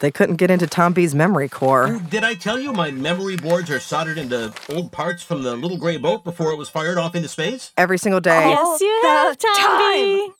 they 0.00 0.10
couldn't 0.10 0.34
get 0.34 0.50
into 0.50 0.66
Tom 0.66 0.92
B's 0.92 1.14
memory 1.14 1.48
core. 1.48 2.00
Did 2.10 2.24
I 2.24 2.34
tell 2.34 2.58
you 2.58 2.72
my 2.72 2.90
memory 2.90 3.36
boards 3.36 3.70
are 3.70 3.78
soldered 3.78 4.18
into 4.18 4.52
old 4.68 4.90
parts 4.90 5.22
from 5.22 5.44
the 5.44 5.54
little 5.54 5.76
gray 5.76 5.96
boat 5.96 6.24
before 6.24 6.50
it 6.50 6.56
was 6.56 6.68
fired 6.68 6.98
off 6.98 7.14
into 7.14 7.28
space? 7.28 7.70
Every 7.76 7.98
single 7.98 8.20
day. 8.20 8.48
yes, 8.48 8.80
you 8.80 9.00
have, 9.04 9.38
Tom 9.38 9.54
time. 9.54 9.92
B. 9.92 10.32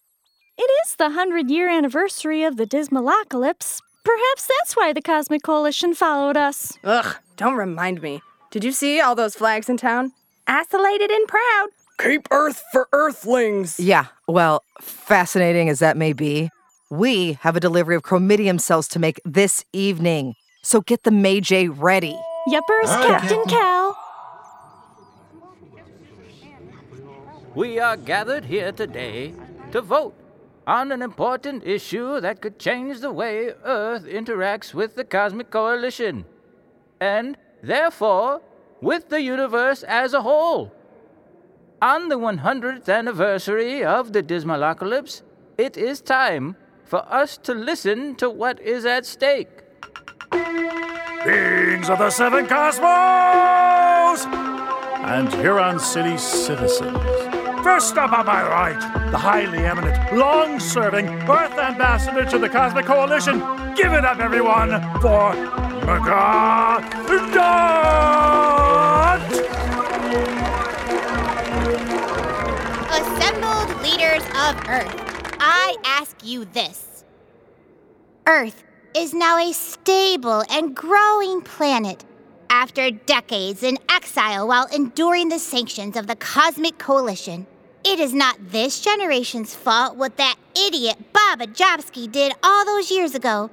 It 0.58 0.70
is 0.84 0.96
the 0.96 1.10
hundred 1.10 1.48
year 1.48 1.68
anniversary 1.68 2.42
of 2.42 2.56
the 2.56 2.66
Dismalocalypse. 2.66 3.80
Perhaps 4.02 4.48
that's 4.48 4.74
why 4.74 4.92
the 4.92 5.00
Cosmic 5.00 5.44
Coalition 5.44 5.94
followed 5.94 6.36
us. 6.36 6.76
Ugh, 6.82 7.14
don't 7.36 7.54
remind 7.54 8.02
me. 8.02 8.20
Did 8.50 8.64
you 8.64 8.72
see 8.72 9.00
all 9.00 9.14
those 9.14 9.36
flags 9.36 9.68
in 9.68 9.76
town? 9.76 10.10
Isolated 10.48 11.12
and 11.12 11.28
proud. 11.28 11.68
Keep 12.00 12.26
Earth 12.32 12.64
for 12.72 12.88
Earthlings. 12.92 13.78
Yeah, 13.78 14.06
well, 14.26 14.64
fascinating 14.80 15.68
as 15.68 15.78
that 15.78 15.96
may 15.96 16.12
be, 16.12 16.50
we 16.90 17.34
have 17.40 17.56
a 17.56 17.60
delivery 17.60 17.96
of 17.96 18.02
chromidium 18.02 18.58
cells 18.58 18.86
to 18.88 18.98
make 18.98 19.20
this 19.24 19.64
evening. 19.72 20.34
So 20.62 20.80
get 20.80 21.02
the 21.02 21.10
Mae-Jay 21.10 21.68
ready. 21.68 22.18
Yuppers, 22.48 22.86
All 22.86 22.98
right, 22.98 23.20
Captain 23.20 23.38
Captain. 23.44 23.48
Cal. 23.48 23.96
We 27.54 27.78
are 27.78 27.96
gathered 27.96 28.44
here 28.44 28.70
today 28.70 29.34
to 29.72 29.80
vote 29.80 30.14
on 30.66 30.92
an 30.92 31.02
important 31.02 31.66
issue 31.66 32.20
that 32.20 32.40
could 32.40 32.58
change 32.58 33.00
the 33.00 33.12
way 33.12 33.52
Earth 33.64 34.04
interacts 34.04 34.74
with 34.74 34.94
the 34.94 35.04
Cosmic 35.04 35.50
Coalition, 35.50 36.24
and 37.00 37.36
therefore 37.62 38.42
with 38.80 39.08
the 39.08 39.22
universe 39.22 39.82
as 39.84 40.12
a 40.12 40.22
whole. 40.22 40.72
On 41.80 42.08
the 42.08 42.18
100th 42.18 42.88
anniversary 42.88 43.84
of 43.84 44.12
the 44.12 44.22
Dismalocalypse, 44.22 45.22
it 45.56 45.76
is 45.76 46.00
time 46.00 46.56
for 46.86 47.04
us 47.12 47.36
to 47.38 47.52
listen 47.52 48.14
to 48.16 48.30
what 48.30 48.60
is 48.60 48.86
at 48.86 49.04
stake. 49.04 49.48
Beings 50.30 51.90
of 51.90 51.98
the 51.98 52.10
Seven 52.10 52.46
Cosmos! 52.46 54.24
And 55.04 55.32
Huron 55.34 55.78
City 55.80 56.16
citizens. 56.16 56.96
First 57.62 57.96
up 57.96 58.12
on 58.12 58.26
my 58.26 58.42
right, 58.42 59.10
the 59.10 59.18
highly 59.18 59.58
eminent, 59.58 60.16
long 60.16 60.60
serving 60.60 61.08
Earth 61.28 61.58
Ambassador 61.58 62.24
to 62.26 62.38
the 62.38 62.48
Cosmic 62.48 62.86
Coalition. 62.86 63.40
Give 63.74 63.92
it 63.92 64.04
up, 64.04 64.20
everyone, 64.20 64.70
for 65.00 65.34
Mega 65.84 66.80
Dot! 67.34 69.20
Assembled 72.90 73.82
leaders 73.82 74.22
of 74.36 74.56
Earth, 74.68 75.05
Ask 75.84 76.24
you 76.24 76.44
this. 76.44 77.04
Earth 78.26 78.64
is 78.94 79.14
now 79.14 79.38
a 79.38 79.52
stable 79.52 80.42
and 80.50 80.74
growing 80.74 81.42
planet 81.42 82.04
after 82.50 82.90
decades 82.90 83.62
in 83.62 83.78
exile 83.90 84.48
while 84.48 84.66
enduring 84.74 85.28
the 85.28 85.38
sanctions 85.38 85.96
of 85.96 86.06
the 86.06 86.16
Cosmic 86.16 86.78
Coalition. 86.78 87.46
It 87.84 88.00
is 88.00 88.14
not 88.14 88.36
this 88.50 88.80
generation's 88.80 89.54
fault 89.54 89.96
what 89.96 90.16
that 90.16 90.36
idiot 90.56 90.96
Baba 91.12 91.46
Jobski 91.46 92.10
did 92.10 92.32
all 92.42 92.64
those 92.64 92.90
years 92.90 93.14
ago, 93.14 93.50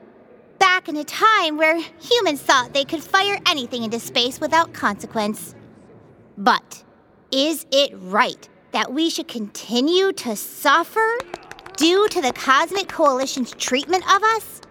back 0.60 0.88
in 0.88 0.96
a 0.98 1.04
time 1.04 1.58
where 1.58 1.80
humans 2.00 2.42
thought 2.42 2.74
they 2.74 2.86
could 2.86 3.04
fire 3.04 3.38
anything 3.48 3.84
into 3.84 4.00
space 4.00 4.40
without 4.40 4.74
consequence. 4.74 5.54
But 6.38 6.84
is 7.32 7.66
it 7.72 7.92
right 7.96 8.48
that 8.72 8.92
we 8.94 9.10
should 9.10 9.28
continue 9.28 10.12
to 10.14 10.36
suffer 10.36 11.18
due 11.78 12.08
to 12.10 12.22
the 12.22 12.34
Cosmic 12.34 12.88
Coalition's 12.88 13.52
treatment 13.52 14.04
of 14.14 14.24
us? 14.24 14.62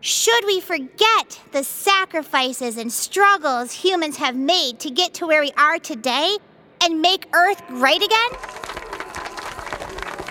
Should 0.00 0.44
we 0.44 0.60
forget 0.60 1.40
the 1.52 1.64
sacrifices 1.64 2.76
and 2.76 2.92
struggles 2.92 3.72
humans 3.72 4.16
have 4.18 4.36
made 4.36 4.78
to 4.80 4.90
get 4.90 5.14
to 5.14 5.26
where 5.26 5.40
we 5.40 5.52
are 5.56 5.78
today 5.78 6.36
and 6.82 7.00
make 7.00 7.26
Earth 7.32 7.66
great 7.68 8.02
again? 8.02 8.30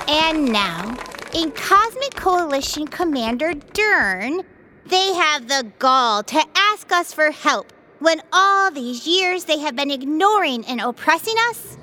And 0.07 0.51
now, 0.51 0.95
in 1.33 1.51
Cosmic 1.51 2.13
Coalition 2.15 2.87
Commander 2.87 3.53
Dern, 3.53 4.41
they 4.85 5.13
have 5.13 5.47
the 5.47 5.71
gall 5.79 6.23
to 6.23 6.43
ask 6.55 6.91
us 6.91 7.13
for 7.13 7.31
help 7.31 7.73
when 8.03 8.21
all 8.33 8.69
these 8.69 9.07
years 9.07 9.45
they 9.45 9.59
have 9.59 9.75
been 9.75 9.89
ignoring 9.89 10.65
and 10.65 10.81
oppressing 10.81 11.35
us? 11.49 11.77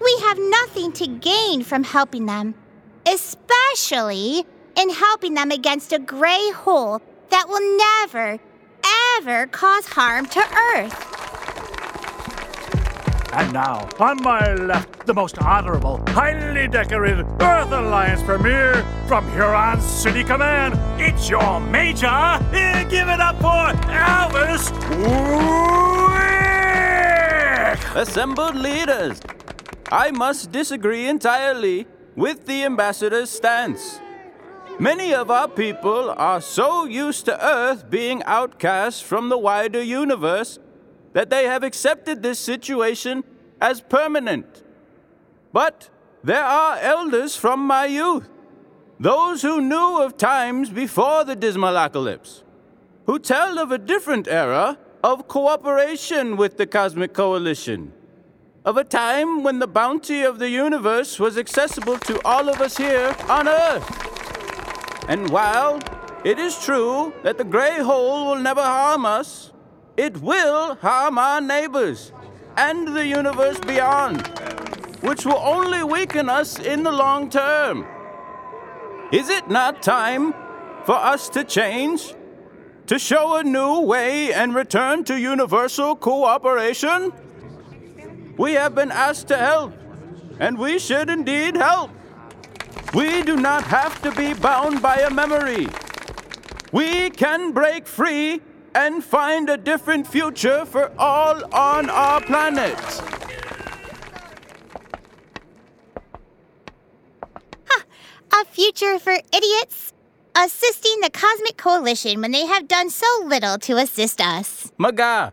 We 0.00 0.16
have 0.22 0.38
nothing 0.38 0.92
to 0.92 1.06
gain 1.08 1.64
from 1.64 1.82
helping 1.82 2.26
them, 2.26 2.54
especially 3.12 4.44
in 4.76 4.90
helping 4.90 5.34
them 5.34 5.50
against 5.50 5.92
a 5.92 5.98
gray 5.98 6.50
hole 6.54 7.00
that 7.30 7.46
will 7.48 7.78
never, 7.78 8.38
ever 9.16 9.46
cause 9.48 9.86
harm 9.86 10.26
to 10.26 10.40
Earth. 10.74 11.14
And 13.32 13.52
now, 13.52 13.88
on 14.00 14.22
my 14.22 14.54
left, 14.54 15.06
the 15.06 15.14
most 15.14 15.38
honorable, 15.38 16.02
highly 16.08 16.66
decorated 16.66 17.26
Earth 17.40 17.70
Alliance 17.72 18.22
Premier 18.22 18.84
from 19.06 19.30
Huron 19.32 19.80
City 19.80 20.24
Command. 20.24 20.74
It's 21.00 21.28
your 21.28 21.60
Major. 21.60 22.06
Eh, 22.52 22.84
Give 22.84 23.08
it 23.08 23.20
up 23.20 23.36
for 23.36 23.72
Elvis 23.90 24.72
Wick! 27.68 27.78
Assembled 27.94 28.56
leaders, 28.56 29.20
I 29.92 30.10
must 30.10 30.50
disagree 30.50 31.06
entirely 31.06 31.86
with 32.18 32.46
the 32.46 32.64
ambassador's 32.64 33.30
stance. 33.30 34.00
Many 34.80 35.14
of 35.14 35.30
our 35.30 35.48
people 35.48 36.10
are 36.10 36.40
so 36.40 36.84
used 36.84 37.24
to 37.26 37.46
Earth 37.46 37.88
being 37.88 38.24
outcast 38.24 39.04
from 39.04 39.28
the 39.28 39.38
wider 39.38 39.82
universe 39.82 40.58
that 41.12 41.30
they 41.30 41.44
have 41.44 41.62
accepted 41.62 42.22
this 42.22 42.40
situation 42.40 43.22
as 43.60 43.80
permanent. 43.80 44.64
But 45.52 45.90
there 46.24 46.44
are 46.44 46.78
elders 46.78 47.36
from 47.36 47.60
my 47.60 47.86
youth, 47.86 48.28
those 48.98 49.42
who 49.42 49.60
knew 49.60 50.02
of 50.02 50.16
times 50.16 50.70
before 50.70 51.24
the 51.24 51.36
Dismalocalypse, 51.36 52.42
who 53.06 53.20
tell 53.20 53.58
of 53.60 53.70
a 53.70 53.78
different 53.78 54.26
era 54.26 54.76
of 55.04 55.28
cooperation 55.28 56.36
with 56.36 56.56
the 56.56 56.66
Cosmic 56.66 57.14
Coalition, 57.14 57.92
of 58.68 58.76
a 58.76 58.84
time 58.84 59.42
when 59.42 59.60
the 59.60 59.66
bounty 59.66 60.22
of 60.22 60.38
the 60.38 60.50
universe 60.50 61.18
was 61.18 61.38
accessible 61.38 61.98
to 61.98 62.20
all 62.22 62.50
of 62.50 62.60
us 62.60 62.76
here 62.76 63.16
on 63.26 63.48
Earth. 63.48 63.88
And 65.08 65.30
while 65.30 65.80
it 66.22 66.38
is 66.38 66.62
true 66.62 67.14
that 67.22 67.38
the 67.38 67.44
gray 67.44 67.78
hole 67.80 68.26
will 68.26 68.42
never 68.42 68.60
harm 68.60 69.06
us, 69.06 69.52
it 69.96 70.18
will 70.18 70.74
harm 70.74 71.16
our 71.16 71.40
neighbors 71.40 72.12
and 72.58 72.94
the 72.94 73.06
universe 73.06 73.58
beyond, 73.60 74.26
which 75.00 75.24
will 75.24 75.38
only 75.38 75.82
weaken 75.82 76.28
us 76.28 76.58
in 76.58 76.82
the 76.82 76.92
long 76.92 77.30
term. 77.30 77.86
Is 79.12 79.30
it 79.30 79.48
not 79.48 79.82
time 79.82 80.34
for 80.84 80.94
us 80.94 81.30
to 81.30 81.42
change? 81.42 82.14
To 82.88 82.98
show 82.98 83.36
a 83.36 83.42
new 83.42 83.80
way 83.80 84.34
and 84.34 84.54
return 84.54 85.04
to 85.04 85.18
universal 85.18 85.96
cooperation? 85.96 87.14
We 88.38 88.52
have 88.52 88.74
been 88.76 88.92
asked 88.92 89.26
to 89.28 89.36
help, 89.36 89.74
and 90.38 90.56
we 90.56 90.78
should 90.78 91.10
indeed 91.10 91.56
help. 91.56 91.90
We 92.94 93.22
do 93.22 93.36
not 93.36 93.64
have 93.64 94.00
to 94.02 94.12
be 94.12 94.32
bound 94.32 94.80
by 94.80 94.96
a 94.98 95.10
memory. 95.10 95.68
We 96.70 97.10
can 97.10 97.50
break 97.52 97.88
free 97.88 98.40
and 98.76 99.02
find 99.02 99.50
a 99.50 99.56
different 99.56 100.06
future 100.06 100.64
for 100.64 100.92
all 100.96 101.42
on 101.52 101.90
our 101.90 102.20
planet. 102.20 102.78
A 108.40 108.44
future 108.44 109.00
for 109.00 109.14
idiots? 109.32 109.92
Assisting 110.36 111.00
the 111.00 111.10
Cosmic 111.10 111.56
Coalition 111.56 112.20
when 112.20 112.30
they 112.30 112.46
have 112.46 112.68
done 112.68 112.88
so 112.88 113.06
little 113.24 113.58
to 113.58 113.78
assist 113.78 114.20
us. 114.20 114.70
Maga, 114.78 115.32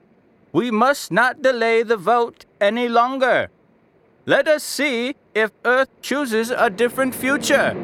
we 0.52 0.72
must 0.72 1.12
not 1.12 1.44
delay 1.44 1.84
the 1.84 1.98
vote 1.98 2.45
any 2.60 2.88
longer. 2.88 3.50
Let 4.26 4.48
us 4.48 4.64
see 4.64 5.16
if 5.34 5.52
Earth 5.64 5.90
chooses 6.02 6.50
a 6.52 6.70
different 6.70 7.14
future. 7.14 7.76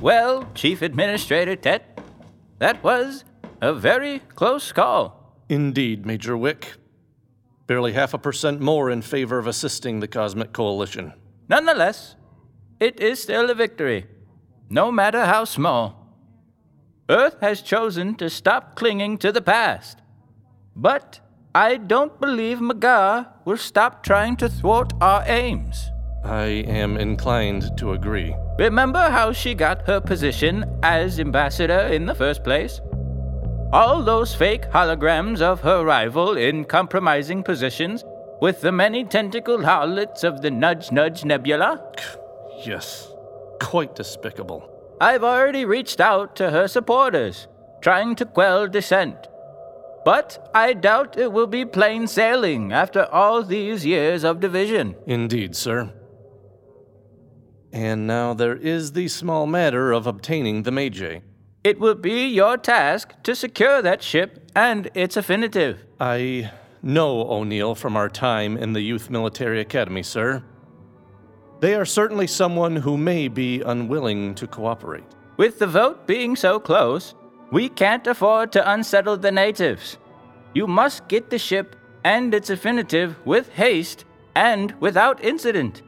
Well, 0.00 0.48
Chief 0.54 0.80
Administrator 0.82 1.56
Tet, 1.56 2.00
that 2.60 2.84
was 2.84 3.24
a 3.60 3.74
very 3.74 4.20
close 4.36 4.70
call. 4.70 5.34
Indeed, 5.48 6.06
Major 6.06 6.36
Wick. 6.36 6.74
Barely 7.66 7.92
half 7.94 8.14
a 8.14 8.18
percent 8.18 8.60
more 8.60 8.90
in 8.90 9.02
favor 9.02 9.38
of 9.38 9.46
assisting 9.46 9.98
the 9.98 10.08
Cosmic 10.08 10.52
Coalition. 10.52 11.14
Nonetheless, 11.48 12.14
it 12.78 13.00
is 13.00 13.20
still 13.20 13.50
a 13.50 13.54
victory, 13.54 14.06
no 14.70 14.92
matter 14.92 15.26
how 15.26 15.44
small. 15.44 16.07
Earth 17.10 17.36
has 17.40 17.62
chosen 17.62 18.14
to 18.16 18.28
stop 18.28 18.76
clinging 18.76 19.16
to 19.18 19.32
the 19.32 19.40
past. 19.40 20.02
But 20.76 21.20
I 21.54 21.76
don't 21.76 22.20
believe 22.20 22.60
Maga 22.60 23.32
will 23.46 23.56
stop 23.56 24.02
trying 24.02 24.36
to 24.36 24.48
thwart 24.48 24.92
our 25.00 25.24
aims. 25.26 25.90
I 26.22 26.64
am 26.68 26.98
inclined 26.98 27.78
to 27.78 27.92
agree. 27.92 28.34
Remember 28.58 29.08
how 29.08 29.32
she 29.32 29.54
got 29.54 29.86
her 29.86 30.00
position 30.00 30.66
as 30.82 31.18
ambassador 31.18 31.80
in 31.86 32.04
the 32.04 32.14
first 32.14 32.44
place? 32.44 32.80
All 33.72 34.02
those 34.02 34.34
fake 34.34 34.70
holograms 34.70 35.40
of 35.40 35.62
her 35.62 35.84
rival 35.84 36.36
in 36.36 36.64
compromising 36.64 37.42
positions 37.42 38.04
with 38.42 38.60
the 38.60 38.72
many 38.72 39.04
tentacled 39.04 39.64
harlots 39.64 40.24
of 40.24 40.42
the 40.42 40.50
Nudge 40.50 40.92
Nudge 40.92 41.24
Nebula? 41.24 41.80
Yes, 42.66 43.10
quite 43.60 43.94
despicable. 43.94 44.77
I've 45.00 45.22
already 45.22 45.64
reached 45.64 46.00
out 46.00 46.34
to 46.36 46.50
her 46.50 46.66
supporters, 46.66 47.46
trying 47.80 48.16
to 48.16 48.24
quell 48.24 48.66
dissent. 48.66 49.16
But 50.04 50.50
I 50.54 50.72
doubt 50.72 51.18
it 51.18 51.32
will 51.32 51.46
be 51.46 51.64
plain 51.64 52.06
sailing 52.06 52.72
after 52.72 53.04
all 53.12 53.42
these 53.42 53.84
years 53.84 54.24
of 54.24 54.40
division. 54.40 54.96
Indeed, 55.06 55.54
sir. 55.54 55.92
And 57.72 58.06
now 58.06 58.34
there 58.34 58.56
is 58.56 58.92
the 58.92 59.08
small 59.08 59.46
matter 59.46 59.92
of 59.92 60.06
obtaining 60.06 60.62
the 60.62 60.70
Mae-Jay. 60.70 61.22
It 61.62 61.78
will 61.78 61.94
be 61.94 62.26
your 62.26 62.56
task 62.56 63.12
to 63.24 63.34
secure 63.34 63.82
that 63.82 64.02
ship 64.02 64.50
and 64.56 64.90
its 64.94 65.16
affinitive. 65.16 65.84
I 66.00 66.50
know 66.82 67.28
O'Neill 67.28 67.74
from 67.74 67.96
our 67.96 68.08
time 68.08 68.56
in 68.56 68.72
the 68.72 68.80
Youth 68.80 69.10
Military 69.10 69.60
Academy, 69.60 70.02
sir. 70.02 70.42
They 71.60 71.74
are 71.74 71.84
certainly 71.84 72.28
someone 72.28 72.76
who 72.76 72.96
may 72.96 73.26
be 73.26 73.62
unwilling 73.62 74.34
to 74.36 74.46
cooperate. 74.46 75.04
With 75.36 75.58
the 75.58 75.66
vote 75.66 76.06
being 76.06 76.36
so 76.36 76.60
close, 76.60 77.14
we 77.50 77.68
can't 77.68 78.06
afford 78.06 78.52
to 78.52 78.70
unsettle 78.70 79.16
the 79.16 79.32
natives. 79.32 79.98
You 80.54 80.66
must 80.66 81.08
get 81.08 81.30
the 81.30 81.38
ship 81.38 81.74
and 82.04 82.32
its 82.32 82.50
affinitive 82.50 83.16
with 83.26 83.48
haste 83.50 84.04
and 84.36 84.72
without 84.80 85.22
incident. 85.24 85.82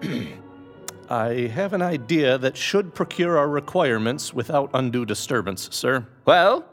I 1.10 1.50
have 1.54 1.72
an 1.72 1.82
idea 1.82 2.38
that 2.38 2.56
should 2.56 2.94
procure 2.94 3.36
our 3.36 3.48
requirements 3.48 4.32
without 4.32 4.70
undue 4.74 5.04
disturbance, 5.04 5.68
sir. 5.72 6.06
Well, 6.24 6.64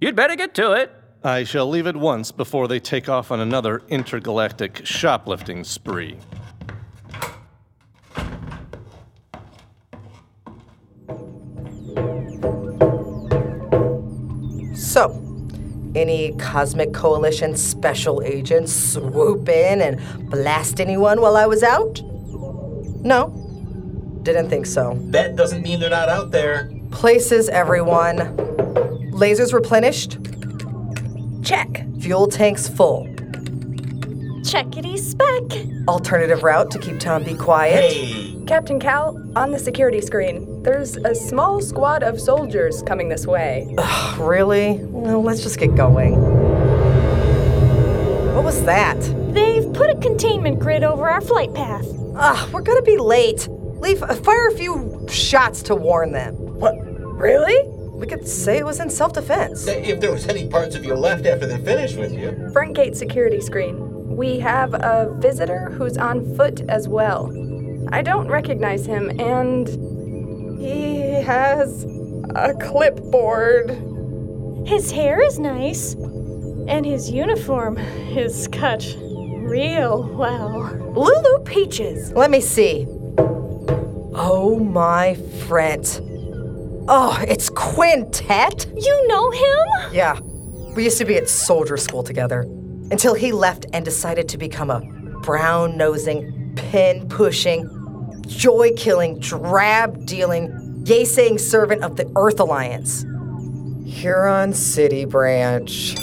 you'd 0.00 0.16
better 0.16 0.36
get 0.36 0.54
to 0.54 0.72
it. 0.72 0.92
I 1.22 1.44
shall 1.44 1.68
leave 1.68 1.86
at 1.86 1.96
once 1.96 2.30
before 2.30 2.68
they 2.68 2.80
take 2.80 3.08
off 3.08 3.30
on 3.30 3.40
another 3.40 3.82
intergalactic 3.88 4.84
shoplifting 4.84 5.64
spree. 5.64 6.18
So, 14.94 15.10
any 15.96 16.36
Cosmic 16.36 16.94
Coalition 16.94 17.56
special 17.56 18.22
agents 18.22 18.72
swoop 18.72 19.48
in 19.48 19.82
and 19.82 20.30
blast 20.30 20.80
anyone 20.80 21.20
while 21.20 21.36
I 21.36 21.46
was 21.46 21.64
out? 21.64 22.00
No. 23.02 23.30
Didn't 24.22 24.50
think 24.50 24.66
so. 24.66 24.96
That 25.06 25.34
doesn't 25.34 25.62
mean 25.62 25.80
they're 25.80 25.90
not 25.90 26.08
out 26.08 26.30
there. 26.30 26.70
Places, 26.92 27.48
everyone. 27.48 28.18
Lasers 29.10 29.52
replenished? 29.52 30.18
Check. 31.42 31.84
Fuel 31.98 32.28
tanks 32.28 32.68
full. 32.68 33.08
Checkity 34.44 34.96
spec. 34.96 35.88
Alternative 35.88 36.44
route 36.44 36.70
to 36.70 36.78
keep 36.78 37.00
Tom 37.00 37.24
be 37.24 37.34
quiet. 37.34 37.92
Hey, 37.92 38.40
Captain 38.46 38.78
Cal, 38.78 39.20
on 39.34 39.50
the 39.50 39.58
security 39.58 40.00
screen, 40.00 40.53
there's 40.64 40.96
a 40.96 41.14
small 41.14 41.60
squad 41.60 42.02
of 42.02 42.18
soldiers 42.20 42.82
coming 42.82 43.10
this 43.10 43.26
way. 43.26 43.72
Ugh, 43.76 44.18
really? 44.18 44.78
Well, 44.84 45.22
let's 45.22 45.42
just 45.42 45.58
get 45.58 45.74
going. 45.76 46.14
What 48.34 48.44
was 48.44 48.64
that? 48.64 48.98
They've 49.34 49.70
put 49.72 49.90
a 49.90 49.96
containment 49.96 50.58
grid 50.58 50.82
over 50.82 51.08
our 51.08 51.20
flight 51.20 51.52
path. 51.54 51.86
Ugh, 52.16 52.52
we're 52.52 52.62
gonna 52.62 52.82
be 52.82 52.96
late. 52.96 53.46
Leaf, 53.50 54.02
uh, 54.02 54.14
fire 54.14 54.48
a 54.48 54.52
few 54.52 55.06
shots 55.10 55.62
to 55.64 55.74
warn 55.74 56.12
them. 56.12 56.34
What? 56.34 56.74
Really? 57.18 57.68
We 57.92 58.06
could 58.06 58.26
say 58.26 58.58
it 58.58 58.64
was 58.64 58.80
in 58.80 58.88
self 58.88 59.12
defense. 59.12 59.66
If 59.66 60.00
there 60.00 60.12
was 60.12 60.26
any 60.28 60.48
parts 60.48 60.74
of 60.74 60.84
you 60.84 60.94
left 60.94 61.26
after 61.26 61.46
they 61.46 61.58
finished 61.58 61.96
with 61.96 62.12
you. 62.12 62.50
Front 62.52 62.74
gate 62.74 62.96
security 62.96 63.40
screen. 63.40 64.16
We 64.16 64.38
have 64.40 64.74
a 64.74 65.14
visitor 65.18 65.70
who's 65.70 65.98
on 65.98 66.34
foot 66.36 66.62
as 66.68 66.88
well. 66.88 67.32
I 67.92 68.00
don't 68.02 68.28
recognize 68.28 68.86
him, 68.86 69.10
and 69.20 69.68
he 70.58 71.22
has 71.22 71.84
a 72.34 72.54
clipboard. 72.54 73.70
His 74.66 74.90
hair 74.90 75.20
is 75.20 75.38
nice, 75.38 75.94
and 75.94 76.84
his 76.84 77.10
uniform 77.10 77.78
is 77.78 78.48
cut 78.48 78.96
real 79.00 80.02
well. 80.16 80.74
Lulu 80.94 81.44
Peaches. 81.44 82.12
Let 82.12 82.30
me 82.30 82.40
see. 82.40 82.86
Oh 84.16 84.58
my 84.58 85.14
friend. 85.46 85.84
Oh, 86.88 87.22
it's 87.26 87.50
Quintet? 87.50 88.66
You 88.76 89.08
know 89.08 89.30
him? 89.30 89.92
Yeah. 89.92 90.20
We 90.76 90.84
used 90.84 90.98
to 90.98 91.04
be 91.04 91.16
at 91.16 91.28
soldier 91.28 91.76
school 91.76 92.02
together 92.02 92.42
until 92.90 93.14
he 93.14 93.32
left 93.32 93.66
and 93.72 93.84
decided 93.84 94.28
to 94.30 94.38
become 94.38 94.70
a 94.70 94.80
brown 95.22 95.76
nosing, 95.76 96.52
pin 96.56 97.08
pushing, 97.08 97.68
joy 98.26 98.72
killing, 98.76 99.18
drab 99.18 100.06
dealing, 100.06 100.82
yay 100.86 101.04
saying 101.04 101.38
servant 101.38 101.82
of 101.82 101.96
the 101.96 102.10
Earth 102.16 102.40
Alliance. 102.40 103.04
Huron 103.86 104.52
City 104.52 105.04
Branch. 105.04 105.94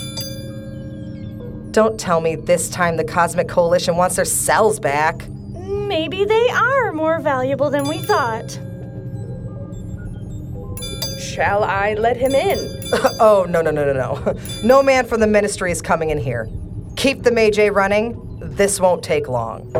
Don't 1.71 1.99
tell 1.99 2.19
me 2.19 2.35
this 2.35 2.69
time 2.69 2.97
the 2.97 3.03
Cosmic 3.03 3.47
Coalition 3.47 3.95
wants 3.95 4.15
their 4.15 4.25
cells 4.25 4.79
back. 4.79 5.27
Maybe 5.29 6.25
they 6.25 6.49
are 6.49 6.91
more 6.91 7.19
valuable 7.19 7.69
than 7.69 7.87
we 7.87 7.99
thought. 7.99 8.49
Shall 11.19 11.63
I 11.63 11.93
let 11.93 12.17
him 12.17 12.33
in? 12.33 12.57
oh, 13.19 13.45
no, 13.47 13.61
no, 13.61 13.71
no, 13.71 13.85
no, 13.85 13.93
no. 13.93 14.37
No 14.63 14.83
man 14.83 15.05
from 15.05 15.21
the 15.21 15.27
ministry 15.27 15.71
is 15.71 15.81
coming 15.81 16.09
in 16.09 16.17
here. 16.17 16.49
Keep 16.97 17.23
the 17.23 17.31
Mae-Jay 17.31 17.69
running. 17.69 18.19
This 18.41 18.79
won't 18.79 19.01
take 19.01 19.29
long. 19.29 19.71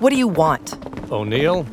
What 0.00 0.08
do 0.08 0.16
you 0.16 0.28
want? 0.28 0.78
O'Neill, 1.12 1.66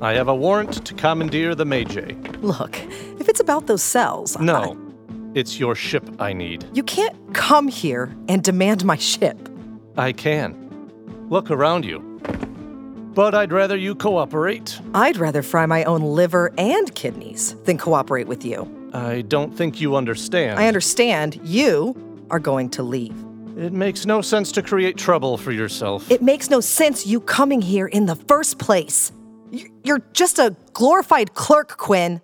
I 0.00 0.12
have 0.14 0.28
a 0.28 0.34
warrant 0.34 0.86
to 0.86 0.94
commandeer 0.94 1.56
the 1.56 1.64
Mae-Jay. 1.64 2.16
Look, 2.40 2.78
if 3.18 3.28
it's 3.28 3.40
about 3.40 3.66
those 3.66 3.82
cells. 3.82 4.38
No, 4.38 4.78
it's 5.34 5.58
your 5.58 5.74
ship 5.74 6.08
I 6.20 6.34
need. 6.34 6.64
You 6.72 6.84
can't 6.84 7.34
come 7.34 7.66
here 7.66 8.14
and 8.28 8.44
demand 8.44 8.84
my 8.84 8.96
ship. 8.96 9.36
I 9.96 10.12
can. 10.12 10.54
Look 11.30 11.50
around 11.50 11.84
you. 11.84 11.98
But 13.12 13.34
I'd 13.34 13.52
rather 13.52 13.76
you 13.76 13.96
cooperate. 13.96 14.78
I'd 14.94 15.16
rather 15.16 15.42
fry 15.42 15.66
my 15.66 15.82
own 15.82 16.02
liver 16.02 16.52
and 16.56 16.94
kidneys 16.94 17.56
than 17.64 17.76
cooperate 17.76 18.28
with 18.28 18.44
you. 18.44 18.70
I 18.92 19.22
don't 19.22 19.52
think 19.52 19.80
you 19.80 19.96
understand. 19.96 20.60
I 20.60 20.68
understand 20.68 21.40
you 21.42 21.96
are 22.30 22.38
going 22.38 22.70
to 22.70 22.84
leave. 22.84 23.16
It 23.56 23.72
makes 23.72 24.04
no 24.04 24.20
sense 24.20 24.50
to 24.52 24.62
create 24.62 24.96
trouble 24.96 25.36
for 25.36 25.52
yourself. 25.52 26.10
It 26.10 26.22
makes 26.22 26.50
no 26.50 26.60
sense 26.60 27.06
you 27.06 27.20
coming 27.20 27.60
here 27.60 27.86
in 27.86 28.06
the 28.06 28.16
first 28.16 28.58
place. 28.58 29.12
You're 29.84 30.02
just 30.12 30.38
a 30.38 30.56
glorified 30.72 31.34
clerk, 31.34 31.76
Quinn. 31.76 32.20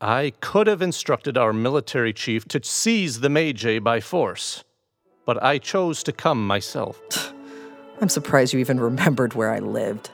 I 0.00 0.32
could 0.40 0.66
have 0.66 0.82
instructed 0.82 1.38
our 1.38 1.52
military 1.52 2.12
chief 2.12 2.46
to 2.48 2.60
seize 2.62 3.20
the 3.20 3.30
Mae-Jay 3.30 3.78
by 3.78 4.00
force, 4.00 4.64
but 5.24 5.42
I 5.42 5.58
chose 5.58 6.02
to 6.02 6.12
come 6.12 6.46
myself. 6.46 7.00
I'm 8.00 8.08
surprised 8.08 8.52
you 8.52 8.58
even 8.58 8.80
remembered 8.80 9.34
where 9.34 9.52
I 9.52 9.60
lived. 9.60 10.10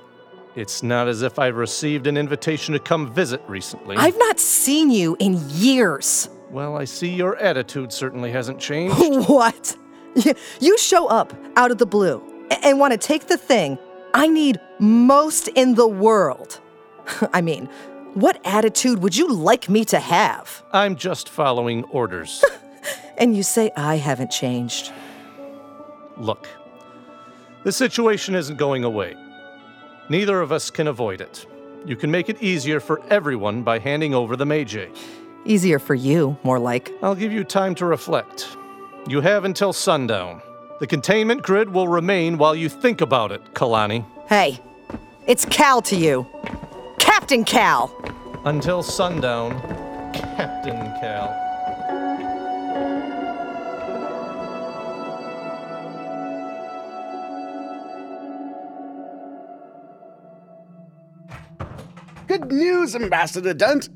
It's 0.54 0.82
not 0.82 1.08
as 1.08 1.22
if 1.22 1.38
I've 1.38 1.56
received 1.56 2.06
an 2.06 2.18
invitation 2.18 2.74
to 2.74 2.78
come 2.78 3.12
visit 3.12 3.40
recently. 3.48 3.96
I've 3.96 4.18
not 4.18 4.38
seen 4.38 4.90
you 4.90 5.16
in 5.18 5.40
years. 5.48 6.28
Well, 6.50 6.76
I 6.76 6.84
see 6.84 7.08
your 7.08 7.36
attitude 7.38 7.90
certainly 7.92 8.30
hasn't 8.30 8.60
changed. 8.60 8.96
what? 9.28 9.76
You 10.60 10.78
show 10.78 11.06
up 11.08 11.32
out 11.56 11.70
of 11.70 11.78
the 11.78 11.86
blue 11.86 12.22
and 12.62 12.78
want 12.78 12.92
to 12.92 12.98
take 12.98 13.26
the 13.26 13.36
thing 13.36 13.78
I 14.14 14.28
need 14.28 14.60
most 14.78 15.48
in 15.48 15.74
the 15.74 15.88
world. 15.88 16.60
I 17.32 17.40
mean, 17.40 17.68
what 18.14 18.40
attitude 18.44 19.02
would 19.02 19.16
you 19.16 19.32
like 19.32 19.68
me 19.68 19.84
to 19.86 19.98
have? 19.98 20.62
I'm 20.72 20.96
just 20.96 21.28
following 21.28 21.84
orders. 21.84 22.44
And 23.18 23.36
you 23.36 23.42
say 23.42 23.70
I 23.76 23.96
haven't 23.96 24.30
changed. 24.30 24.90
Look, 26.16 26.48
the 27.62 27.70
situation 27.70 28.34
isn't 28.34 28.56
going 28.56 28.82
away. 28.82 29.14
Neither 30.08 30.40
of 30.40 30.50
us 30.50 30.70
can 30.70 30.88
avoid 30.88 31.20
it. 31.20 31.46
You 31.84 31.94
can 31.94 32.10
make 32.10 32.28
it 32.28 32.42
easier 32.42 32.80
for 32.80 33.00
everyone 33.10 33.62
by 33.62 33.78
handing 33.78 34.14
over 34.14 34.34
the 34.34 34.46
Mae-Jay. 34.46 34.90
Easier 35.44 35.78
for 35.78 35.94
you, 35.94 36.36
more 36.42 36.58
like. 36.58 36.90
I'll 37.02 37.14
give 37.14 37.32
you 37.32 37.44
time 37.44 37.74
to 37.76 37.86
reflect. 37.86 38.56
You 39.08 39.20
have 39.20 39.44
until 39.44 39.72
sundown. 39.72 40.40
The 40.78 40.86
containment 40.86 41.42
grid 41.42 41.68
will 41.68 41.88
remain 41.88 42.38
while 42.38 42.54
you 42.54 42.68
think 42.68 43.00
about 43.00 43.32
it, 43.32 43.42
Kalani. 43.52 44.06
Hey, 44.28 44.60
it's 45.26 45.44
Cal 45.44 45.82
to 45.82 45.96
you. 45.96 46.24
Captain 47.00 47.44
Cal! 47.44 47.90
Until 48.44 48.80
sundown, 48.80 49.60
Captain 50.12 50.76
Cal. 51.00 51.38
Good 62.28 62.52
news, 62.52 62.94
Ambassador 62.94 63.52
Dunt. 63.52 63.88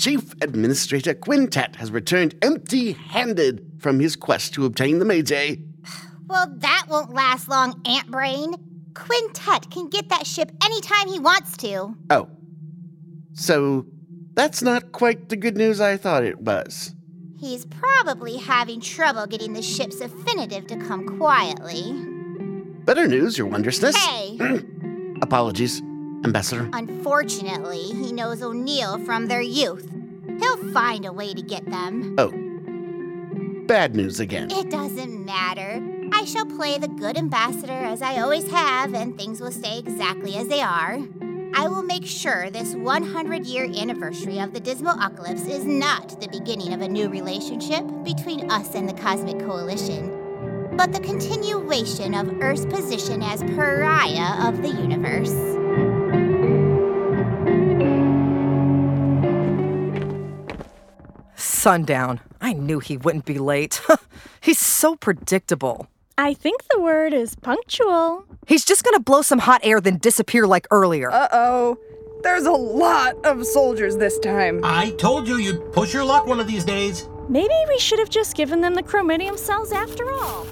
Chief 0.00 0.32
Administrator 0.40 1.12
Quintet 1.12 1.76
has 1.76 1.90
returned 1.90 2.34
empty 2.40 2.92
handed 2.92 3.70
from 3.80 4.00
his 4.00 4.16
quest 4.16 4.54
to 4.54 4.64
obtain 4.64 4.98
the 4.98 5.04
Mae-Jay. 5.04 5.60
Well, 6.26 6.50
that 6.56 6.86
won't 6.88 7.12
last 7.12 7.50
long, 7.50 7.82
Ant 7.84 8.10
Brain. 8.10 8.54
Quintet 8.94 9.70
can 9.70 9.90
get 9.90 10.08
that 10.08 10.26
ship 10.26 10.50
anytime 10.64 11.08
he 11.08 11.18
wants 11.18 11.54
to. 11.58 11.94
Oh. 12.08 12.30
So, 13.34 13.84
that's 14.32 14.62
not 14.62 14.92
quite 14.92 15.28
the 15.28 15.36
good 15.36 15.58
news 15.58 15.82
I 15.82 15.98
thought 15.98 16.24
it 16.24 16.40
was. 16.40 16.94
He's 17.38 17.66
probably 17.66 18.38
having 18.38 18.80
trouble 18.80 19.26
getting 19.26 19.52
the 19.52 19.60
ship's 19.60 20.00
affinitive 20.00 20.66
to 20.68 20.76
come 20.78 21.18
quietly. 21.18 21.92
Better 22.86 23.06
news, 23.06 23.36
Your 23.36 23.48
Wondrousness. 23.48 23.96
Hey! 23.96 24.38
Apologies, 25.20 25.82
Ambassador. 26.24 26.68
Unfortunately, 26.72 27.82
he 27.82 28.12
knows 28.12 28.42
O'Neill 28.42 28.98
from 29.04 29.26
their 29.26 29.40
youth. 29.40 29.90
He'll 30.38 30.72
find 30.72 31.04
a 31.06 31.12
way 31.12 31.34
to 31.34 31.42
get 31.42 31.64
them. 31.70 32.14
Oh. 32.18 32.32
Bad 33.66 33.94
news 33.94 34.20
again. 34.20 34.50
It 34.50 34.70
doesn't 34.70 35.24
matter. 35.24 35.80
I 36.12 36.24
shall 36.24 36.46
play 36.46 36.76
the 36.76 36.88
good 36.88 37.16
ambassador 37.16 37.72
as 37.72 38.02
I 38.02 38.20
always 38.20 38.50
have, 38.50 38.94
and 38.94 39.16
things 39.16 39.40
will 39.40 39.52
stay 39.52 39.78
exactly 39.78 40.36
as 40.36 40.48
they 40.48 40.60
are. 40.60 40.98
I 41.54 41.68
will 41.68 41.82
make 41.82 42.06
sure 42.06 42.50
this 42.50 42.74
100 42.74 43.46
year 43.46 43.64
anniversary 43.64 44.38
of 44.38 44.52
the 44.52 44.60
Dismalocalypse 44.60 45.48
is 45.48 45.64
not 45.64 46.20
the 46.20 46.28
beginning 46.28 46.72
of 46.72 46.80
a 46.80 46.88
new 46.88 47.08
relationship 47.08 47.84
between 48.04 48.50
us 48.50 48.74
and 48.74 48.88
the 48.88 48.94
Cosmic 48.94 49.38
Coalition, 49.40 50.76
but 50.76 50.92
the 50.92 51.00
continuation 51.00 52.14
of 52.14 52.40
Earth's 52.40 52.66
position 52.66 53.22
as 53.22 53.42
pariah 53.42 54.48
of 54.48 54.62
the 54.62 54.68
universe. 54.68 55.59
Sundown. 61.60 62.20
I 62.40 62.54
knew 62.54 62.78
he 62.78 62.96
wouldn't 62.96 63.26
be 63.26 63.38
late. 63.38 63.82
He's 64.40 64.58
so 64.58 64.96
predictable. 64.96 65.88
I 66.16 66.32
think 66.32 66.62
the 66.70 66.80
word 66.80 67.12
is 67.12 67.36
punctual. 67.36 68.24
He's 68.46 68.64
just 68.64 68.82
gonna 68.82 68.98
blow 68.98 69.20
some 69.20 69.40
hot 69.40 69.60
air, 69.62 69.78
then 69.78 69.98
disappear 69.98 70.46
like 70.46 70.66
earlier. 70.70 71.10
Uh 71.10 71.28
oh. 71.32 71.78
There's 72.22 72.46
a 72.46 72.50
lot 72.52 73.14
of 73.26 73.44
soldiers 73.44 73.98
this 73.98 74.18
time. 74.20 74.62
I 74.64 74.92
told 74.92 75.28
you 75.28 75.36
you'd 75.36 75.70
push 75.74 75.92
your 75.92 76.02
luck 76.02 76.26
one 76.26 76.40
of 76.40 76.46
these 76.46 76.64
days. 76.64 77.06
Maybe 77.28 77.52
we 77.68 77.78
should 77.78 77.98
have 77.98 78.08
just 78.08 78.34
given 78.36 78.62
them 78.62 78.74
the 78.74 78.82
chromidium 78.82 79.36
cells 79.36 79.70
after 79.70 80.10
all. 80.10 80.46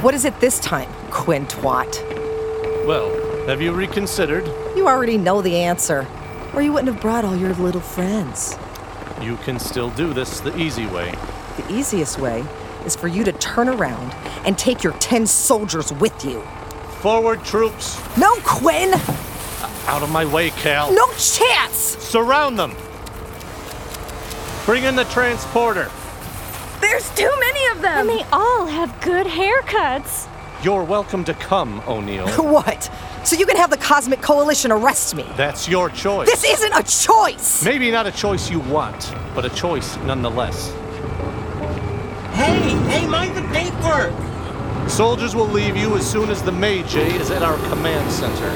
What 0.00 0.14
is 0.14 0.24
it 0.24 0.38
this 0.38 0.60
time, 0.60 0.88
Quinn 1.10 1.44
Twat? 1.46 2.86
Well, 2.86 3.10
have 3.48 3.60
you 3.60 3.72
reconsidered? 3.72 4.46
You 4.76 4.86
already 4.86 5.18
know 5.18 5.42
the 5.42 5.56
answer. 5.56 6.06
Or 6.54 6.62
you 6.62 6.72
wouldn't 6.72 6.92
have 6.92 7.02
brought 7.02 7.24
all 7.24 7.34
your 7.34 7.52
little 7.54 7.80
friends. 7.80 8.56
You 9.20 9.36
can 9.38 9.58
still 9.58 9.90
do 9.90 10.12
this 10.12 10.40
the 10.40 10.56
easy 10.56 10.86
way. 10.86 11.12
The 11.56 11.72
easiest 11.72 12.18
way 12.18 12.44
is 12.84 12.94
for 12.94 13.08
you 13.08 13.24
to 13.24 13.32
turn 13.32 13.68
around 13.68 14.12
and 14.46 14.56
take 14.56 14.84
your 14.84 14.92
10 14.94 15.26
soldiers 15.26 15.92
with 15.94 16.24
you. 16.24 16.42
Forward, 17.00 17.44
troops! 17.44 18.00
No, 18.16 18.34
Quinn! 18.44 18.94
Out 19.86 20.02
of 20.02 20.10
my 20.10 20.24
way, 20.24 20.50
Cal! 20.50 20.92
No 20.92 21.06
chance! 21.12 21.76
Surround 21.76 22.58
them! 22.58 22.74
Bring 24.64 24.84
in 24.84 24.96
the 24.96 25.04
transporter. 25.04 25.90
There's 26.80 27.14
too 27.14 27.32
many 27.40 27.66
of 27.72 27.82
them! 27.82 28.08
And 28.08 28.08
they 28.08 28.24
all 28.32 28.66
have 28.66 29.00
good 29.00 29.26
haircuts. 29.26 30.28
You're 30.62 30.84
welcome 30.84 31.24
to 31.24 31.34
come, 31.34 31.82
O'Neill. 31.86 32.28
what? 32.38 32.90
So 33.24 33.36
you 33.36 33.46
can 33.46 33.56
have 33.56 33.70
the 33.70 33.78
Cosmic 33.78 34.20
Coalition 34.20 34.70
arrest 34.70 35.14
me? 35.14 35.24
That's 35.34 35.66
your 35.66 35.88
choice. 35.88 36.28
This 36.28 36.44
isn't 36.44 36.72
a 36.74 36.82
choice! 36.82 37.64
Maybe 37.64 37.90
not 37.90 38.06
a 38.06 38.12
choice 38.12 38.50
you 38.50 38.60
want, 38.60 39.14
but 39.34 39.46
a 39.46 39.48
choice 39.48 39.96
nonetheless. 39.98 40.70
Hey, 42.34 42.68
hey, 42.90 43.06
mind 43.06 43.34
the 43.34 43.42
paintwork! 43.48 44.12
Soldiers 44.90 45.34
will 45.34 45.48
leave 45.48 45.74
you 45.74 45.96
as 45.96 46.08
soon 46.08 46.28
as 46.28 46.42
the 46.42 46.52
Mae-Jay 46.52 47.14
is 47.14 47.30
at 47.30 47.42
our 47.42 47.56
command 47.70 48.12
center. 48.12 48.50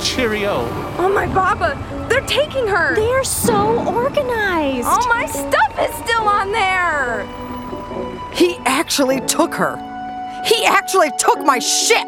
Cheerio. 0.00 0.68
Oh 0.98 1.10
my 1.12 1.26
baba, 1.26 1.76
they're 2.08 2.20
taking 2.20 2.68
her! 2.68 2.94
They're 2.94 3.24
so 3.24 3.84
organized. 3.92 4.86
All 4.86 5.08
my 5.08 5.26
stuff 5.26 5.76
is 5.80 5.92
still 6.04 6.28
on 6.28 6.52
there! 6.52 7.26
He 8.32 8.58
actually 8.64 9.20
took 9.22 9.54
her. 9.54 9.76
He 10.44 10.64
actually 10.64 11.10
took 11.18 11.40
my 11.40 11.58
ship! 11.58 12.06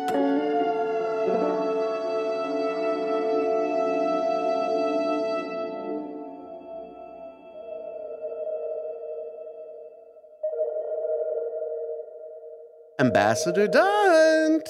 Ambassador 13.01 13.69
Dunt, 13.69 14.69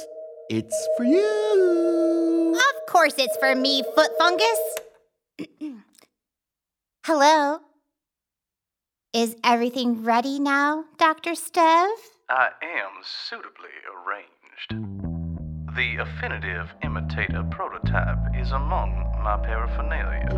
it's 0.51 0.89
for 0.99 1.05
you. 1.05 2.55
Of 2.55 2.93
course 2.93 3.15
it's 3.17 3.35
for 3.39 3.55
me, 3.55 3.83
foot 3.95 4.11
fungus. 4.19 4.77
Hello? 7.07 7.61
Is 9.15 9.35
everything 9.43 10.05
ready 10.05 10.39
now, 10.39 10.85
Dr. 10.99 11.31
Stev? 11.31 11.89
I 12.29 12.51
am 12.61 12.91
suitably 13.03 13.73
arranged. 13.97 14.75
The 15.75 15.97
affinitive 16.03 16.69
imitator 16.83 17.45
prototype 17.51 18.19
is 18.39 18.53
among 18.53 18.91
my 19.23 19.39
paraphernalia, 19.39 20.29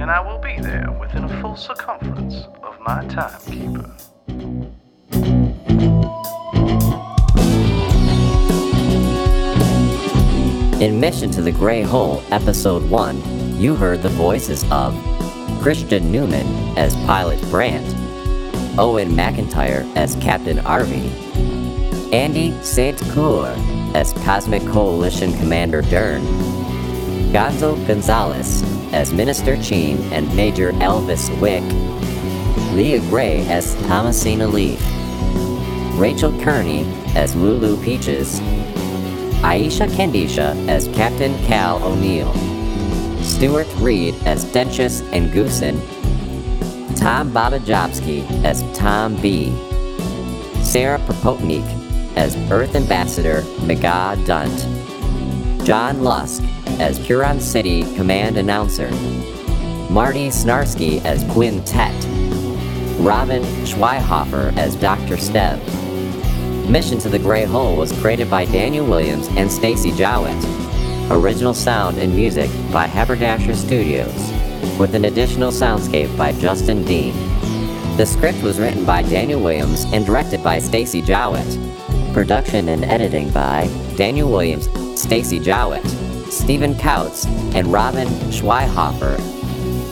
and 0.00 0.10
I 0.10 0.20
will 0.20 0.38
be 0.38 0.58
there 0.62 0.96
within 0.98 1.24
a 1.24 1.40
full 1.42 1.56
circumference 1.56 2.46
of 2.62 2.80
my 2.80 3.06
timekeeper. 3.08 3.94
In 10.80 11.00
Mission 11.00 11.30
to 11.30 11.40
the 11.40 11.52
Grey 11.52 11.80
Hole, 11.80 12.22
Episode 12.30 12.82
1, 12.90 13.56
you 13.58 13.74
heard 13.74 14.02
the 14.02 14.10
voices 14.10 14.62
of 14.70 14.94
Christian 15.62 16.12
Newman 16.12 16.46
as 16.76 16.94
Pilot 17.06 17.40
Brandt, 17.48 17.86
Owen 18.78 19.08
McIntyre 19.12 19.90
as 19.96 20.16
Captain 20.16 20.58
Arvey, 20.58 21.10
Andy 22.12 22.52
St. 22.62 23.00
Cour 23.12 23.46
as 23.94 24.12
Cosmic 24.22 24.60
Coalition 24.66 25.32
Commander 25.38 25.80
Dern, 25.80 26.20
Gonzo 27.32 27.74
Gonzalez 27.86 28.62
as 28.92 29.14
Minister 29.14 29.56
Cheen 29.62 29.96
and 30.12 30.28
Major 30.36 30.72
Elvis 30.72 31.30
Wick, 31.40 31.64
Leah 32.74 33.00
Gray 33.08 33.48
as 33.48 33.74
Thomasina 33.86 34.46
Lee, 34.46 34.76
Rachel 35.98 36.38
Kearney 36.42 36.84
as 37.16 37.34
Lulu 37.34 37.82
Peaches, 37.82 38.42
Aisha 39.42 39.86
Kendisha 39.88 40.54
as 40.68 40.88
Captain 40.88 41.36
Cal 41.46 41.82
O'Neill, 41.84 42.32
Stuart 43.22 43.68
Reed 43.76 44.14
as 44.24 44.44
Dentius 44.46 45.02
and 45.12 45.30
Goosen, 45.30 45.78
Tom 46.98 47.30
Babajobski 47.30 48.24
as 48.44 48.62
Tom 48.76 49.14
B, 49.20 49.50
Sarah 50.62 50.98
Propotnik 51.00 51.64
as 52.16 52.34
Earth 52.50 52.74
Ambassador 52.74 53.42
Mega 53.62 54.16
Dunt, 54.24 55.66
John 55.66 56.02
Lusk 56.02 56.42
as 56.80 56.96
Huron 56.98 57.40
City 57.40 57.82
Command 57.94 58.36
Announcer, 58.36 58.90
Marty 59.90 60.28
Snarsky 60.28 61.04
as 61.04 61.22
Quintet, 61.32 61.94
Robin 62.98 63.42
Schweihofer 63.64 64.56
as 64.56 64.74
Dr. 64.76 65.16
Stev. 65.16 65.85
Mission 66.68 66.98
to 66.98 67.08
the 67.08 67.18
Grey 67.18 67.44
Hole 67.44 67.76
was 67.76 67.92
created 68.00 68.28
by 68.28 68.44
Daniel 68.44 68.84
Williams 68.84 69.28
and 69.36 69.50
Stacy 69.50 69.92
Jowett. 69.92 70.36
Original 71.12 71.54
sound 71.54 71.96
and 71.96 72.12
music 72.12 72.50
by 72.72 72.88
Haberdasher 72.88 73.54
Studios, 73.54 74.12
with 74.76 74.96
an 74.96 75.04
additional 75.04 75.52
soundscape 75.52 76.14
by 76.18 76.32
Justin 76.32 76.84
Dean. 76.84 77.14
The 77.96 78.04
script 78.04 78.42
was 78.42 78.58
written 78.58 78.84
by 78.84 79.02
Daniel 79.02 79.40
Williams 79.40 79.84
and 79.92 80.04
directed 80.04 80.42
by 80.42 80.58
Stacy 80.58 81.02
Jowett. 81.02 81.46
Production 82.12 82.68
and 82.68 82.84
editing 82.84 83.30
by 83.30 83.70
Daniel 83.96 84.28
Williams, 84.28 84.68
Stacy 85.00 85.38
Jowett, 85.38 85.86
Stephen 86.32 86.74
Kautz, 86.74 87.26
and 87.54 87.72
Robin 87.72 88.08
Schweihofer. 88.32 89.45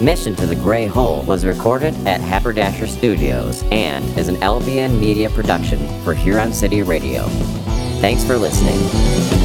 Mission 0.04 0.36
to 0.36 0.44
the 0.44 0.54
Grey 0.54 0.84
Hole 0.84 1.22
was 1.22 1.46
recorded 1.46 1.94
at 2.06 2.20
Haberdasher 2.20 2.86
Studios 2.86 3.64
and 3.72 4.04
is 4.18 4.28
an 4.28 4.36
LBN 4.36 5.00
media 5.00 5.30
production 5.30 5.78
for 6.02 6.12
Huron 6.12 6.52
City 6.52 6.82
Radio. 6.82 7.22
Thanks 8.02 8.22
for 8.22 8.36
listening. 8.36 9.43